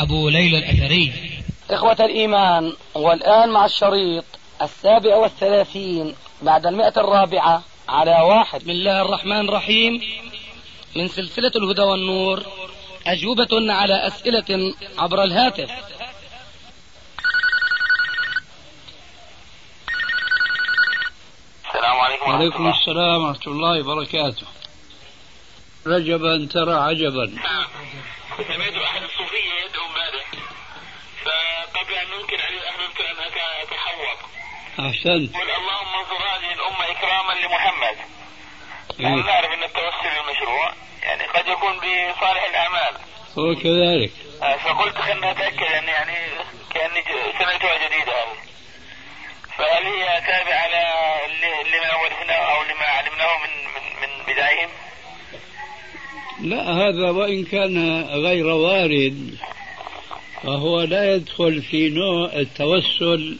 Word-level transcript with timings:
أبو 0.00 0.28
ليلى 0.28 0.58
الأثري. 0.58 1.12
إخوة 1.70 1.96
الإيمان 2.00 2.72
والآن 2.94 3.48
مع 3.48 3.64
الشريط 3.64 4.24
السابع 4.62 5.16
والثلاثين 5.16 6.14
بعد 6.42 6.66
المئة 6.66 6.92
الرابعة 6.96 7.62
على 7.88 8.10
واحد. 8.10 8.60
بسم 8.60 8.70
الله 8.70 9.02
الرحمن 9.02 9.48
الرحيم. 9.48 10.00
من 10.96 11.08
سلسلة 11.08 11.52
الهدى 11.56 11.82
والنور 11.82 12.42
أجوبة 13.06 13.72
على 13.72 14.06
أسئلة 14.06 14.74
عبر 14.98 15.22
الهاتف. 15.24 15.70
السلام 21.66 22.00
عليكم 22.00 22.30
وعليكم. 22.30 22.68
السلام 22.68 23.24
ورحمة 23.24 23.46
الله 23.46 23.80
وبركاته. 23.80 24.46
رجبا 25.86 26.48
ترى 26.50 26.72
عجبا. 26.72 27.34
سمعت 28.36 28.74
أحد 28.84 29.02
الصوفية 29.02 29.52
يدعو 29.64 29.86
امبارح 29.86 30.24
فقبل 31.24 31.94
أن 31.94 32.06
ننكر 32.10 32.42
عليه 32.46 32.68
أحببت 32.70 33.00
أن 33.00 33.16
أت- 33.16 33.62
أتحوط 33.62 34.18
أحسنت. 34.80 35.36
قل 35.36 35.50
اللهم 35.50 35.94
انصر 35.98 36.22
هذه 36.36 36.52
الأمة 36.52 36.90
إكراما 36.90 37.32
لمحمد. 37.32 37.96
نحن 39.00 39.18
إيه. 39.18 39.24
نعرف 39.24 39.50
أن 39.50 39.62
التوسل 39.62 40.32
مشروع. 40.32 40.72
يعني 41.02 41.24
قد 41.24 41.48
يكون 41.48 41.76
بصالح 41.76 42.44
الأعمال. 42.50 42.96
هو 43.38 43.54
كذلك. 43.54 44.12
آه، 44.42 44.56
فقلت 44.56 44.96
خلنا 44.98 45.30
أتأكد 45.30 45.62
أن 45.72 45.88
يعني 45.88 46.28
كأني 46.74 47.04
سمعتها 47.38 47.86
جديدة. 47.88 48.24
هذه 48.24 48.36
فهل 49.58 49.86
هي 49.86 50.20
تابعة 50.20 50.66
لما 51.64 51.94
ورثناه 51.94 52.34
أو 52.54 52.62
لما 52.62 52.84
علمناه 52.84 53.36
من 53.38 53.64
من 53.64 54.00
من 54.00 54.24
بدايهم؟ 54.34 54.70
لا 56.42 56.72
هذا 56.72 57.10
وإن 57.10 57.44
كان 57.44 58.02
غير 58.02 58.46
وارد 58.46 59.34
فهو 60.42 60.82
لا 60.82 61.14
يدخل 61.14 61.62
في 61.62 61.88
نوع 61.88 62.32
التوسل 62.34 63.36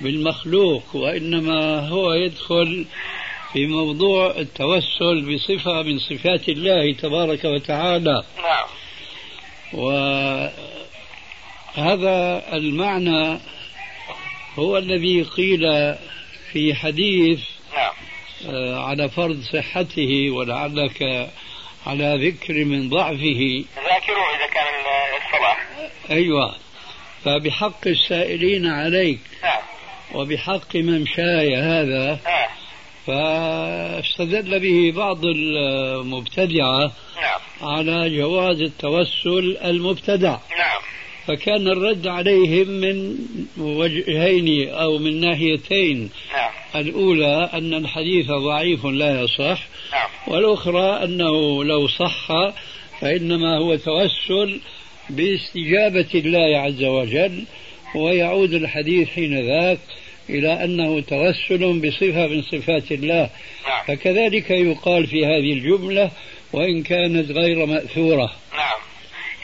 بالمخلوق 0.00 0.96
وإنما 0.96 1.88
هو 1.88 2.12
يدخل 2.12 2.86
في 3.52 3.66
موضوع 3.66 4.30
التوسل 4.38 5.34
بصفة 5.34 5.82
من 5.82 5.98
صفات 5.98 6.48
الله 6.48 6.92
تبارك 6.92 7.44
وتعالى. 7.44 8.22
نعم. 8.36 8.66
وهذا 11.74 12.42
المعنى 12.52 13.38
هو 14.58 14.78
الذي 14.78 15.22
قيل 15.22 15.94
في 16.52 16.74
حديث 16.74 17.40
نعم. 17.74 17.92
آه، 18.46 18.80
على 18.84 19.08
فرض 19.08 19.42
صحته 19.42 20.30
ولعلك 20.30 21.30
على 21.88 22.28
ذكر 22.28 22.64
من 22.64 22.88
ضعفه. 22.88 23.64
ذاكروا 23.76 24.26
إذا 24.36 24.46
كان 24.54 24.66
ال- 24.80 25.24
الصلاح 25.26 25.68
أيوة. 26.10 26.54
فبحق 27.24 27.86
السائلين 27.86 28.66
عليك. 28.66 29.18
نعم. 29.42 29.62
وبحق 30.14 30.76
ممشاي 30.76 31.56
هذا. 31.56 32.18
آه. 32.26 32.48
فاستدل 33.06 34.60
به 34.60 34.92
بعض 34.96 35.18
المبتدعة 35.24 36.92
نعم. 37.16 37.40
على 37.62 38.16
جواز 38.18 38.60
التوسل 38.60 39.58
المبتدع. 39.64 40.36
نعم. 40.58 40.80
فكان 41.26 41.68
الرد 41.68 42.06
عليهم 42.06 42.68
من 42.68 43.18
وجهين 43.58 44.68
أو 44.74 44.98
من 44.98 45.20
ناحيتين. 45.20 46.10
نعم. 46.32 46.50
الأولى 46.74 47.50
أن 47.54 47.74
الحديث 47.74 48.26
ضعيف 48.26 48.84
لا 48.84 49.20
يصح 49.20 49.58
نعم. 49.92 50.08
والأخرى 50.26 51.04
أنه 51.04 51.64
لو 51.64 51.88
صح 51.88 52.28
فإنما 53.00 53.58
هو 53.58 53.76
توسل 53.76 54.60
باستجابة 55.10 56.08
الله 56.14 56.58
عز 56.60 56.84
وجل 56.84 57.44
ويعود 57.94 58.52
الحديث 58.52 59.08
حين 59.08 59.46
ذاك 59.46 59.78
إلى 60.30 60.64
أنه 60.64 61.00
توسل 61.00 61.80
بصفة 61.80 62.26
من 62.26 62.42
صفات 62.42 62.92
الله. 62.92 63.30
نعم. 63.68 63.84
فكذلك 63.86 64.50
يقال 64.50 65.06
في 65.06 65.26
هذه 65.26 65.52
الجملة 65.52 66.10
وإن 66.52 66.82
كانت 66.82 67.30
غير 67.30 67.66
مأثورة. 67.66 68.32
نعم. 68.56 68.78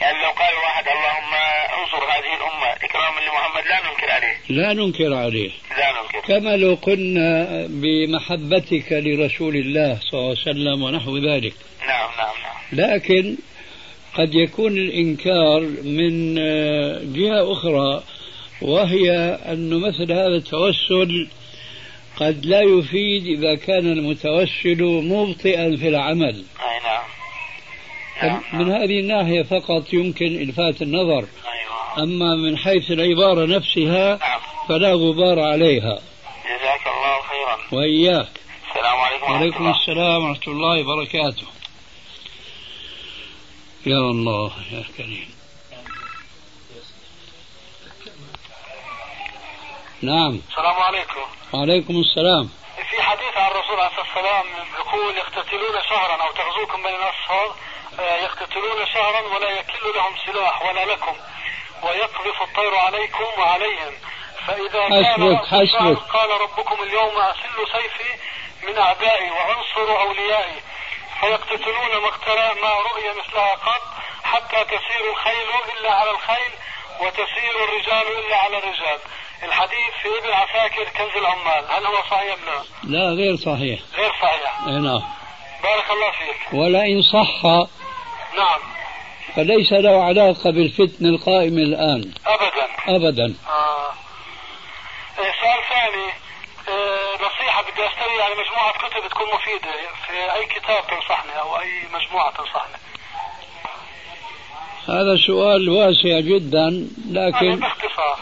يعني 0.01 0.23
لو 0.23 0.29
قال 0.29 0.55
واحد 0.63 0.85
اللهم 0.87 1.33
انصر 1.79 2.03
هذه 2.05 2.37
الأمة 2.37 2.73
إكراما 2.73 3.19
لمحمد 3.19 3.67
لا 3.67 3.89
ننكر 3.89 4.11
عليه 4.11 4.34
لا 4.49 4.73
ننكر 4.73 5.13
عليه. 5.13 5.49
لا 5.49 5.91
ننكر. 5.91 6.27
كما 6.27 6.57
لو 6.57 6.73
قلنا 6.81 7.47
بمحبتك 7.69 8.91
لرسول 8.91 9.55
الله 9.55 9.99
صلى 10.01 10.19
الله 10.19 10.29
عليه 10.29 10.39
وسلم 10.39 10.83
ونحو 10.83 11.17
ذلك. 11.17 11.53
نعم 11.87 12.09
نعم 12.17 12.35
نعم. 12.43 12.95
لكن 12.95 13.35
قد 14.15 14.35
يكون 14.35 14.77
الإنكار 14.77 15.61
من 15.83 16.35
جهة 17.13 17.51
أخرى 17.51 18.03
وهي 18.61 19.11
أن 19.45 19.69
مثل 19.69 20.11
هذا 20.11 20.35
التوسل 20.35 21.27
قد 22.17 22.45
لا 22.45 22.61
يفيد 22.61 23.25
إذا 23.25 23.55
كان 23.55 23.91
المتوسل 23.91 24.83
مبطئا 24.83 25.75
في 25.75 25.87
العمل. 25.87 26.35
أي 26.35 26.79
نعم. 26.83 27.03
نعم 28.23 28.41
من 28.59 28.71
هذه 28.71 28.99
الناحية 28.99 29.41
فقط 29.43 29.93
يمكن 29.93 30.25
إلفات 30.25 30.81
النظر. 30.81 31.25
أيوه 31.25 31.64
أما 31.97 32.35
من 32.35 32.57
حيث 32.57 32.91
العبارة 32.91 33.45
نفسها 33.45 34.17
نعم. 34.17 34.39
فلا 34.69 34.93
غبار 34.93 35.39
عليها. 35.39 35.99
جزاك 36.45 36.87
الله 36.87 37.21
خيرا. 37.21 37.57
وإياك. 37.71 38.29
السلام 38.69 38.99
عليكم 38.99 39.31
وعليكم 39.31 39.67
الله. 39.67 39.79
السلام 39.81 40.29
ورحمة 40.29 40.47
الله 40.47 40.81
وبركاته. 40.81 41.47
يا 43.85 43.97
الله 43.97 44.51
يا 44.71 44.83
كريم. 44.97 45.35
نعم. 50.01 50.39
السلام 50.49 50.75
عليكم. 50.75 51.21
وعليكم 51.53 51.93
السلام. 51.93 52.49
في 52.91 53.01
حديث 53.01 53.37
عن 53.37 53.51
الرسول 53.51 53.79
عليه 53.79 53.87
الصلاة 53.87 54.05
والسلام 54.05 54.45
يقول 54.79 55.17
يقتتلون 55.17 55.75
شهرا 55.89 56.15
أو 56.23 56.31
تغزوكم 56.31 56.83
بين 56.83 56.95
الأصفار 56.95 57.55
آه، 57.99 58.15
يقتتلون 58.23 58.85
شهرا 58.93 59.21
ولا 59.35 59.49
يكل 59.59 59.85
لهم 59.95 60.13
سلاح 60.25 60.61
ولا 60.65 60.85
لكم. 60.85 61.15
ويقذف 61.85 62.41
الطير 62.41 62.75
عليكم 62.75 63.25
وعليهم. 63.37 63.93
فإذا 64.47 64.83
حسبك، 64.85 65.45
حسبك. 65.45 65.97
قال 66.13 66.41
ربكم 66.41 66.83
اليوم 66.83 67.17
أسل 67.17 67.57
سيفي 67.71 68.11
من 68.67 68.77
أعدائي 68.77 69.31
وأنصر 69.31 70.01
أوليائي. 70.01 70.61
فيقتتلون 71.21 71.91
ما 72.61 72.69
رؤي 72.69 73.09
مثلها 73.19 73.53
قط 73.53 73.81
حتى 74.23 74.63
تسير 74.63 75.11
الخيل 75.11 75.49
إلا 75.77 75.91
على 75.93 76.11
الخيل 76.11 76.51
وتسير 77.01 77.63
الرجال 77.63 78.19
إلا 78.19 78.37
على 78.37 78.57
الرجال. 78.57 78.99
الحديث 79.43 79.93
في 80.01 80.09
ابن 80.19 80.33
عساكر 80.33 80.83
كنز 80.83 81.17
العمال. 81.17 81.71
هل 81.71 81.85
هو 81.85 81.95
صحيح 82.11 82.33
أم 82.33 82.45
لا؟ 82.45 82.63
لا 82.83 83.05
غير 83.09 83.35
صحيح. 83.35 83.79
غير 83.97 84.11
صحيح. 84.21 84.61
نعم. 84.67 85.01
بارك 85.63 85.91
الله 85.91 86.11
فيك. 86.11 86.53
ولئن 86.53 87.01
صح 87.01 87.43
نعم. 88.37 88.74
فليس 89.35 89.73
له 89.73 90.03
علاقة 90.03 90.51
بالفتنة 90.51 91.09
القائمة 91.09 91.61
الآن. 91.61 92.11
أبدا. 92.27 92.67
أبدا. 92.87 93.35
آه. 93.47 93.91
إيه، 95.19 95.31
سؤال 95.41 95.61
ثاني. 95.69 96.07
إيه، 96.67 97.15
نصيحة 97.15 97.61
بدي 97.61 97.87
أشتري 97.87 98.15
يعني 98.19 98.33
مجموعة 98.33 98.73
كتب 98.73 99.09
تكون 99.09 99.27
مفيدة. 99.33 99.71
في 100.07 100.33
أي 100.33 100.45
كتاب 100.45 100.87
تنصحني 100.87 101.39
أو 101.41 101.59
أي 101.59 101.83
مجموعة 101.93 102.31
تنصحني؟ 102.31 102.75
هذا 104.89 105.15
سؤال 105.27 105.69
واسع 105.69 106.19
جدا 106.19 106.87
لكن 107.09 107.55
باختصار. 107.59 108.19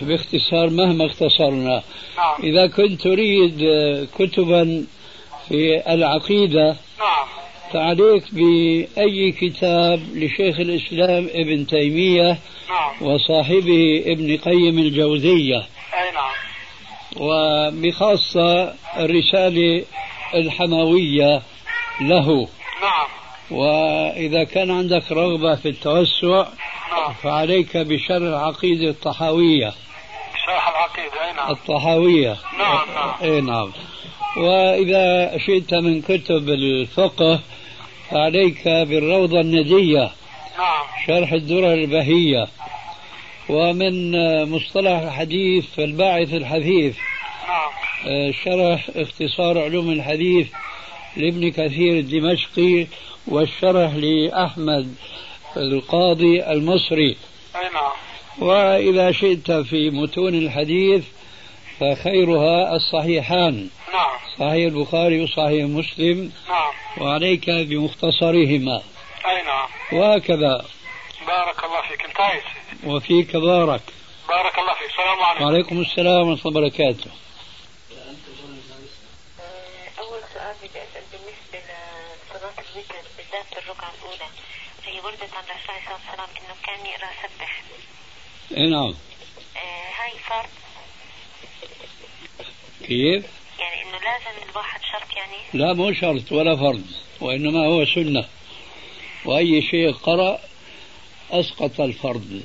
باختصار 0.00 0.70
مهما 0.70 1.06
اختصرنا. 1.06 1.82
نعم. 2.16 2.34
إذا 2.42 2.66
كنت 2.66 3.02
تريد 3.02 3.62
آه، 3.62 4.06
كتبا 4.18 4.86
في 5.48 5.82
العقيدة 5.94 6.76
نعم. 6.98 7.26
فعليك 7.72 8.24
بأي 8.32 9.32
كتاب 9.32 10.02
لشيخ 10.14 10.60
الإسلام 10.60 11.28
ابن 11.34 11.66
تيمية 11.66 12.38
نعم. 12.70 13.02
وصاحبه 13.02 14.02
ابن 14.06 14.36
قيم 14.36 14.78
الجوزية. 14.78 15.56
أي 15.58 16.12
نعم. 16.14 16.32
وبخاصة 17.16 18.74
الرسالة 18.96 19.84
الحموية 20.34 21.42
له. 22.00 22.48
نعم. 22.82 23.08
وإذا 23.50 24.44
كان 24.44 24.70
عندك 24.70 25.12
رغبة 25.12 25.54
في 25.54 25.68
التوسع 25.68 26.48
نعم. 26.92 27.14
فعليك 27.22 27.76
بشرح 27.76 28.16
العقيدة 28.16 28.90
الطحاوية. 28.90 29.72
شرح 30.46 30.68
العقيدة 30.68 31.28
أي 31.28 31.32
نعم. 31.32 31.50
الطحاوية. 31.50 32.36
نعم 32.58 32.86
نعم. 32.94 33.14
أي 33.22 33.40
نعم. 33.40 33.72
وإذا 34.36 35.38
شئت 35.38 35.74
من 35.74 36.02
كتب 36.02 36.48
الفقه 36.48 37.40
فعليك 38.12 38.68
بالروضة 38.68 39.40
الندية 39.40 40.12
نعم. 40.58 40.84
شرح 41.06 41.32
الدرر 41.32 41.74
البهية 41.74 42.48
ومن 43.48 44.12
مصطلح 44.50 45.00
الحديث 45.00 45.78
الباعث 45.78 46.34
الحثيث. 46.34 46.96
نعم. 47.48 48.32
شرح 48.44 48.90
اختصار 48.96 49.58
علوم 49.58 49.90
الحديث 49.90 50.48
لابن 51.16 51.50
كثير 51.50 51.98
الدمشقي 51.98 52.86
والشرح 53.26 53.94
لأحمد 53.94 54.94
القاضي 55.56 56.42
المصري. 56.44 57.16
نعم. 57.54 57.92
وإذا 58.48 59.12
شئت 59.12 59.52
في 59.52 59.90
متون 59.90 60.34
الحديث 60.34 61.04
فخيرها 61.80 62.76
الصحيحان. 62.76 63.68
نعم. 63.92 64.18
صحيح 64.38 64.66
البخاري 64.72 65.20
وصحيح 65.20 65.64
مسلم. 65.64 66.32
نعم. 66.48 66.72
وعليك 67.00 67.50
بمختصرهما. 67.50 68.82
أي 69.26 69.42
نعم. 69.42 69.68
وهكذا. 69.92 70.66
بارك 71.26 71.64
الله 71.64 71.82
فيك. 71.88 72.04
انتهي 72.04 72.40
سيدي 72.40 72.94
وفيك 72.94 73.36
بارك. 73.36 73.82
بارك 74.28 74.58
الله 74.58 74.74
فيك. 74.74 74.90
السلام 74.90 75.22
عليكم. 75.22 75.44
وعليكم 75.44 75.80
السلام 75.80 76.28
ورحمة 76.28 76.46
الله 76.46 76.60
وبركاته. 76.60 77.10
أول 79.98 80.20
سؤال 80.34 80.54
بدي 80.62 80.78
أسأل 80.78 81.04
بالنسبة 81.12 81.58
لصلاة 82.26 82.58
الوتر 82.74 83.04
بالذات 83.16 83.64
الركعة 83.64 83.92
الأولى 83.98 84.28
هي 84.84 85.00
وردت 85.00 85.34
عن 85.34 85.44
الرسول 85.44 85.76
صلى 85.84 85.96
الله 85.96 86.00
عليه 86.08 86.12
وسلم 86.12 86.30
إنه 86.36 86.54
كان 86.66 86.86
يقرأ 86.86 87.10
سبح. 87.22 87.62
اي 88.56 88.66
نعم. 88.66 88.94
آه 89.56 90.02
هاي 90.02 90.18
فرض. 90.28 90.50
كيف؟ 92.86 93.41
يعني 93.62 93.82
إنه 93.82 93.98
لازم 93.98 94.50
الواحد 94.50 94.80
شرط 94.92 95.16
يعني؟ 95.16 95.36
لا 95.54 95.72
مو 95.72 95.92
شرط 95.92 96.32
ولا 96.32 96.56
فرض 96.56 96.84
وإنما 97.20 97.66
هو 97.66 97.84
سنة. 97.84 98.24
وأي 99.24 99.62
شيء 99.62 99.92
قرأ 99.92 100.38
أسقط 101.30 101.80
الفرض. 101.80 102.42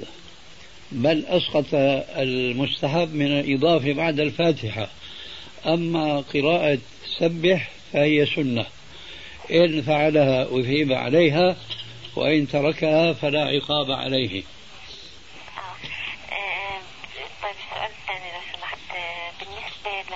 بل 0.92 1.26
أسقط 1.26 1.66
المستحب 1.74 3.16
من 3.16 3.40
الإضافة 3.40 3.94
بعد 3.94 4.20
الفاتحة. 4.20 4.90
أما 5.66 6.24
قراءة 6.34 6.80
سبح 7.20 7.70
فهي 7.94 8.26
سنة. 8.26 8.66
إن 9.52 9.82
فعلها 9.82 10.44
أثيب 10.44 10.92
عليها 10.92 11.56
وإن 12.16 12.48
تركها 12.48 13.14
فلا 13.14 13.46
عقاب 13.46 13.92
عليه 13.92 14.44
آه. 15.58 15.62
آه 16.34 16.80
طيب 17.44 17.56
السؤال 17.56 17.92
الثاني 18.02 18.32
لو 18.34 18.42
سمحت 18.54 18.78
آه 18.96 19.32
بالنسبة 19.40 20.16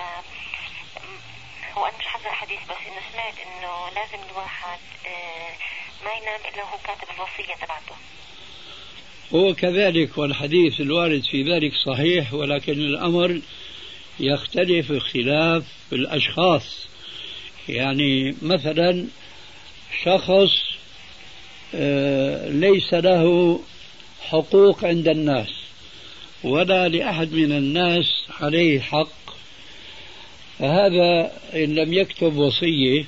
هو 1.76 1.84
أنا 1.86 1.98
مش 1.98 2.06
حافظة 2.06 2.28
الحديث 2.28 2.58
بس 2.58 2.76
إنه 2.86 3.00
سمعت 3.12 3.34
إنه 3.46 3.88
لازم 3.94 4.30
الواحد 4.30 4.78
آه 5.06 5.52
ما 6.04 6.10
ينام 6.12 6.40
إلا 6.54 6.62
وهو 6.62 6.78
كاتب 6.84 7.08
الوصية 7.16 7.54
تبعته. 7.54 7.96
هو 9.34 9.54
كذلك 9.54 10.18
والحديث 10.18 10.80
الوارد 10.80 11.22
في 11.22 11.42
ذلك 11.42 11.72
صحيح 11.74 12.34
ولكن 12.34 12.72
الأمر 12.72 13.40
يختلف 14.20 14.92
اختلاف 14.92 15.64
الأشخاص. 15.92 16.86
يعني 17.68 18.34
مثلا 18.42 19.06
شخص 20.02 20.72
آه، 21.74 22.48
ليس 22.48 22.94
له 22.94 23.60
حقوق 24.20 24.84
عند 24.84 25.08
الناس 25.08 25.48
ولا 26.44 26.88
لأحد 26.88 27.32
من 27.32 27.52
الناس 27.52 28.24
عليه 28.40 28.80
حق. 28.80 29.21
فهذا 30.62 31.32
إن 31.54 31.74
لم 31.74 31.92
يكتب 31.92 32.36
وصية 32.36 33.04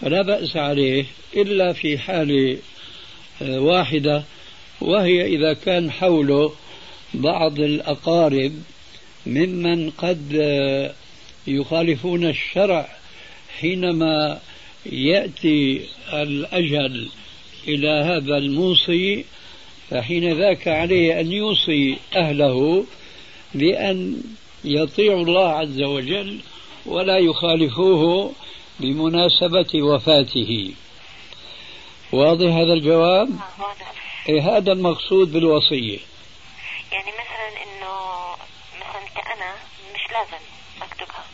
فلا 0.00 0.22
بأس 0.22 0.56
عليه 0.56 1.04
إلا 1.36 1.72
في 1.72 1.98
حالة 1.98 2.58
آه، 3.42 3.60
واحدة 3.60 4.24
وهي 4.80 5.26
إذا 5.26 5.52
كان 5.52 5.90
حوله 5.90 6.52
بعض 7.14 7.60
الأقارب 7.60 8.52
ممن 9.26 9.90
قد 9.90 10.38
آه، 10.42 10.94
يخالفون 11.46 12.24
الشرع 12.24 12.88
حينما 13.60 14.40
يأتي 14.86 15.82
الأجل 16.12 17.08
إلى 17.68 17.88
هذا 17.88 18.36
الموصي 18.38 19.24
فحين 19.90 20.38
ذاك 20.38 20.68
عليه 20.68 21.20
أن 21.20 21.32
يوصي 21.32 21.96
أهله 22.16 22.84
بأن 23.54 24.22
يطيعوا 24.64 25.24
الله 25.24 25.48
عز 25.48 25.82
وجل 25.82 26.38
ولا 26.86 27.18
يخالفوه 27.18 28.32
بمناسبة 28.80 29.82
وفاته. 29.82 30.74
واضح 32.12 32.46
هذا 32.46 32.72
الجواب؟ 32.72 33.28
آه 33.28 33.62
واضح. 33.62 33.92
إيه 34.28 34.56
هذا 34.56 34.72
المقصود 34.72 35.32
بالوصية. 35.32 35.98
يعني 36.92 37.10
مثلا 37.10 37.48
إنه 37.64 37.92
مثلا 38.76 39.22
كأنا 39.22 39.54
مش 39.94 40.00
لازم 40.12 40.44
أكتبها 40.82 41.24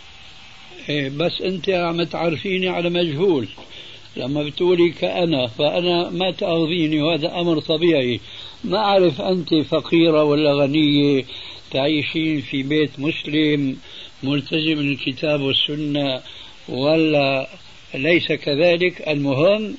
إيه 0.89 1.09
بس 1.09 1.41
أنت 1.41 1.69
عم 1.69 2.03
تعرفيني 2.03 2.69
على 2.69 2.91
مجهول. 2.91 3.49
لما 4.17 4.43
بتقولي 4.43 4.91
كأنا 4.91 5.47
فأنا 5.47 6.11
ما 6.11 6.31
تأخذيني 6.31 7.03
وهذا 7.03 7.41
أمر 7.41 7.61
طبيعي. 7.61 8.21
ما 8.65 8.79
أعرف 8.79 9.21
أنت 9.21 9.55
فقيرة 9.55 10.25
ولا 10.25 10.55
غنية 10.55 11.25
تعيشين 11.71 12.41
في 12.41 12.63
بيت 12.63 12.91
مسلم 13.01 13.77
ملتزم 14.23 14.81
الكتاب 14.81 15.41
والسنة 15.41 16.21
ولا 16.69 17.49
ليس 17.95 18.33
كذلك. 18.33 19.09
المهم 19.09 19.75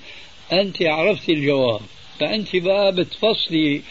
أنت 0.52 0.82
عرفت 0.84 1.30
الجواب 1.30 1.82
فأنت 2.20 2.56
بقى 2.56 2.96
بتفصلي 2.96 3.82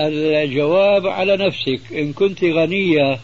الجواب 0.00 1.06
على 1.06 1.36
نفسك. 1.36 1.80
إن 1.92 2.12
كنت 2.12 2.44
غنية 2.44 3.20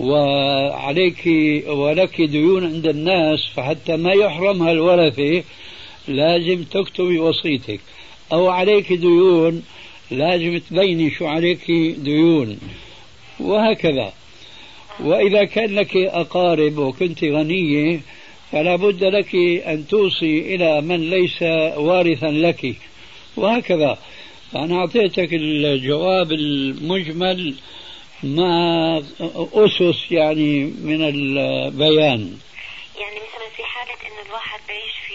وعليك 0.00 1.26
ولك 1.66 2.20
ديون 2.22 2.64
عند 2.64 2.86
الناس 2.86 3.46
فحتى 3.54 3.96
ما 3.96 4.12
يحرمها 4.12 4.72
الورثة 4.72 5.42
لازم 6.08 6.62
تكتبي 6.64 7.18
وصيتك 7.18 7.80
أو 8.32 8.48
عليك 8.48 8.92
ديون 8.92 9.62
لازم 10.10 10.58
تبيني 10.58 11.10
شو 11.10 11.26
عليك 11.26 11.70
ديون. 11.98 12.58
وهكذا. 13.40 14.12
وإذا 15.00 15.44
كان 15.44 15.74
لك 15.74 15.96
أقارب 15.96 16.78
وكنت 16.78 17.24
غنية 17.24 18.00
فلا 18.52 18.76
بد 18.76 19.04
لك 19.04 19.34
أن 19.66 19.86
توصي 19.88 20.54
إلى 20.54 20.80
من 20.80 21.10
ليس 21.10 21.42
وارثا 21.76 22.26
لك. 22.26 22.76
وهكذا. 23.36 23.98
فأنا 24.52 24.78
أعطيتك 24.78 25.28
الجواب 25.32 26.32
المجمل 26.32 27.54
مع 28.22 28.98
أسس 29.54 30.12
يعني 30.12 30.64
من 30.64 31.02
البيان. 31.02 32.38
يعني 33.00 33.16
مثلا 33.16 33.48
في 33.56 33.62
حالة 33.64 33.94
إنه 34.06 34.28
الواحد 34.28 34.60
بعيش 34.68 34.92
في 35.06 35.14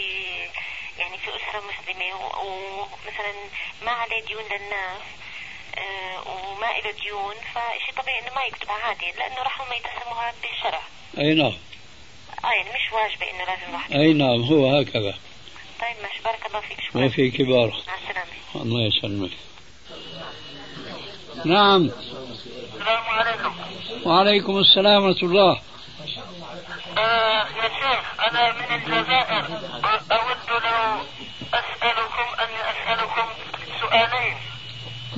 يعني 1.00 1.18
في 1.18 1.30
أسرة 1.30 1.62
مسلمة 1.70 2.16
ومثلا 2.16 3.34
ما 3.86 3.92
عليه 3.92 4.26
ديون 4.28 4.44
للناس 4.44 5.02
وما 6.26 6.68
له 6.68 6.92
ديون 7.04 7.36
فشيء 7.36 8.02
طبيعي 8.02 8.20
إنه 8.20 8.36
ما 8.36 8.44
يكتبها 8.44 8.76
عادي 8.76 9.12
لأنه 9.18 9.36
راح 9.36 9.62
هم 9.62 9.68
يتسموها 9.74 10.34
بالشرع. 10.42 10.82
أي 11.18 11.34
نعم. 11.34 11.58
آه 12.46 12.52
يعني 12.52 12.70
مش 12.70 12.94
واجبة 12.94 13.32
إنه 13.32 13.46
لازم 13.46 13.70
الواحد 13.70 13.92
أي 13.94 14.14
نعم 14.14 14.44
هو 14.44 14.80
هكذا. 14.80 15.18
طيب 15.82 15.96
ماشي 16.04 16.22
بارك 16.26 16.46
الله 16.46 16.60
فيك 16.60 16.82
شكرا. 16.82 17.06
وفي 17.06 17.32
كبار 17.32 17.68
مع 17.88 17.96
السلامة. 17.96 18.32
الله 18.56 18.88
يسلمك. 18.88 19.32
نعم. 21.46 21.92
السلام 22.74 23.04
عليكم. 23.04 23.56
وعليكم 24.06 24.58
السلام 24.58 25.04
ورحمة 25.04 25.30
الله. 25.30 25.62
آه 26.98 27.48
يا 27.48 27.70
شيخ 27.70 28.20
أنا 28.20 28.52
من 28.52 28.76
الجزائر. 28.76 29.44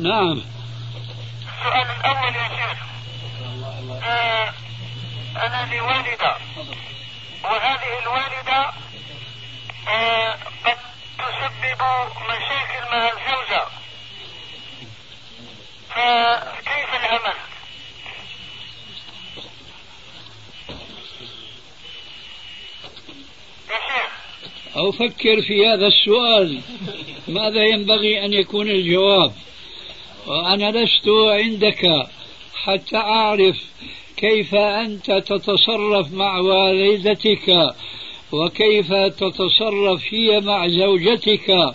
نعم. 0.01 0.41
السؤال 1.59 1.87
الأول 1.99 2.35
يا 2.35 2.47
شيخ. 2.49 2.77
آه 4.03 4.53
أنا 5.45 5.67
لي 5.71 5.81
والدة 5.81 6.37
وهذه 7.43 7.99
الوالدة 8.01 8.71
آه 9.87 10.37
قد 10.65 10.77
تسبب 11.17 11.81
مشاكل 12.29 12.83
مع 12.91 13.09
الزوجة. 13.09 13.65
فكيف 15.89 16.89
العمل؟ 16.95 17.35
أو 24.75 24.91
فكر 24.91 25.41
في 25.41 25.67
هذا 25.67 25.87
السؤال. 25.87 26.61
ماذا 27.27 27.63
ينبغي 27.63 28.25
أن 28.25 28.33
يكون 28.33 28.69
الجواب؟ 28.69 29.33
وأنا 30.27 30.71
لست 30.71 31.07
عندك 31.07 32.07
حتى 32.53 32.97
أعرف 32.97 33.57
كيف 34.17 34.55
أنت 34.55 35.11
تتصرف 35.11 36.13
مع 36.13 36.39
والدتك 36.39 37.73
وكيف 38.31 38.93
تتصرف 38.93 40.13
هي 40.13 40.39
مع 40.39 40.67
زوجتك. 40.67 41.73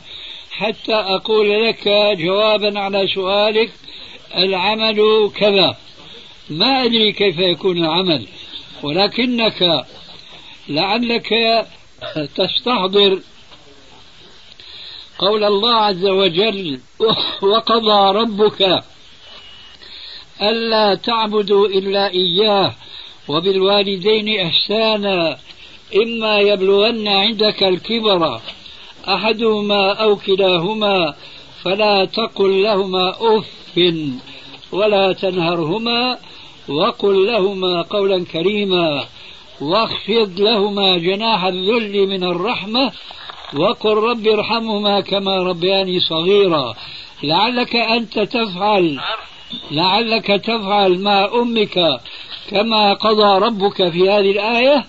حتى 0.50 0.94
أقول 0.94 1.64
لك 1.64 1.88
جوابا 2.18 2.80
على 2.80 3.08
سؤالك 3.08 3.70
العمل 4.36 5.30
كذا. 5.36 5.76
ما 6.50 6.84
أدري 6.84 7.12
كيف 7.12 7.38
يكون 7.38 7.78
العمل 7.78 8.26
ولكنك 8.82 9.86
لعلك 10.68 11.34
تستحضر 12.36 13.20
قول 15.18 15.44
الله 15.44 15.74
عز 15.74 16.06
وجل 16.06 16.80
وقضى 17.52 18.18
ربك 18.18 18.82
ألا 20.42 20.94
تعبدوا 20.94 21.68
إلا 21.68 22.10
إياه 22.10 22.72
وبالوالدين 23.28 24.40
إحسانا 24.40 25.38
إما 26.02 26.38
يبلغن 26.38 27.08
عندك 27.08 27.62
الكبر 27.62 28.40
أحدهما 29.08 29.92
أو 29.92 30.16
كلاهما 30.16 31.14
فلا 31.64 32.04
تقل 32.04 32.62
لهما 32.62 33.14
أف 33.20 33.94
ولا 34.72 35.12
تنهرهما 35.12 36.18
وقل 36.68 37.26
لهما 37.26 37.82
قولا 37.82 38.24
كريما 38.24 39.04
واخفض 39.60 40.40
لهما 40.40 40.98
جناح 40.98 41.44
الذل 41.44 42.06
من 42.06 42.24
الرحمة 42.24 42.92
وقل 43.54 43.94
رب 43.94 44.26
ارحمهما 44.26 45.00
كما 45.00 45.36
ربياني 45.36 46.00
صغيرا 46.00 46.74
لعلك 47.22 47.76
أنت 47.76 48.18
تفعل 48.18 49.00
لعلك 49.70 50.26
تفعل 50.26 50.98
مع 50.98 51.24
أمك 51.24 52.00
كما 52.50 52.94
قضى 52.94 53.44
ربك 53.44 53.90
في 53.90 54.10
هذه 54.10 54.30
الآية 54.30 54.84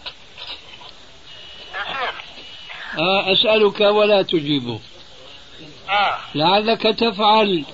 آه، 2.99 3.33
أسألك 3.33 3.79
ولا 3.79 4.21
تجيبه. 4.21 4.79
لعلك 6.35 6.81
تفعل 6.81 7.65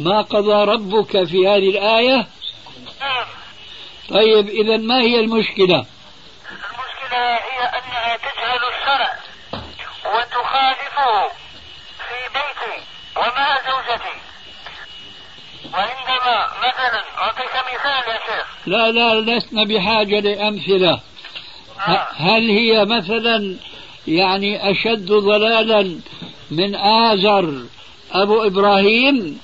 ما 0.00 0.22
قضى 0.22 0.64
ربك 0.72 1.24
في 1.24 1.48
هذه 1.48 1.70
الآية. 1.70 2.26
طيب 4.08 4.48
إذا 4.48 4.76
ما 4.76 5.00
هي 5.00 5.20
المشكلة 5.20 5.84
المشكلة 6.72 7.34
هي 7.34 7.60
أنها 7.78 8.16
تجهل 8.16 8.60
الشرع 8.72 9.16
وتخالفه 10.04 11.28
في 11.98 12.28
بيتي 12.34 12.82
ومع 13.16 13.58
زوجتي 13.66 14.16
وعندما 15.72 16.46
مثلا 16.58 17.02
أعطيك 17.18 17.56
مثال 17.74 18.12
يا 18.12 18.18
شيخ 18.26 18.46
لا 18.66 18.90
لا 18.90 19.20
لسنا 19.20 19.64
بحاجة 19.64 20.20
لأمثلة. 20.20 21.00
آه. 21.88 22.08
هل 22.16 22.50
هي 22.50 22.84
مثلا 22.84 23.56
يعني 24.08 24.70
أشد 24.70 25.06
ضلالا 25.12 26.00
من 26.50 26.74
آزر 26.74 27.62
أبو 28.12 28.46
إبراهيم؟ 28.46 29.40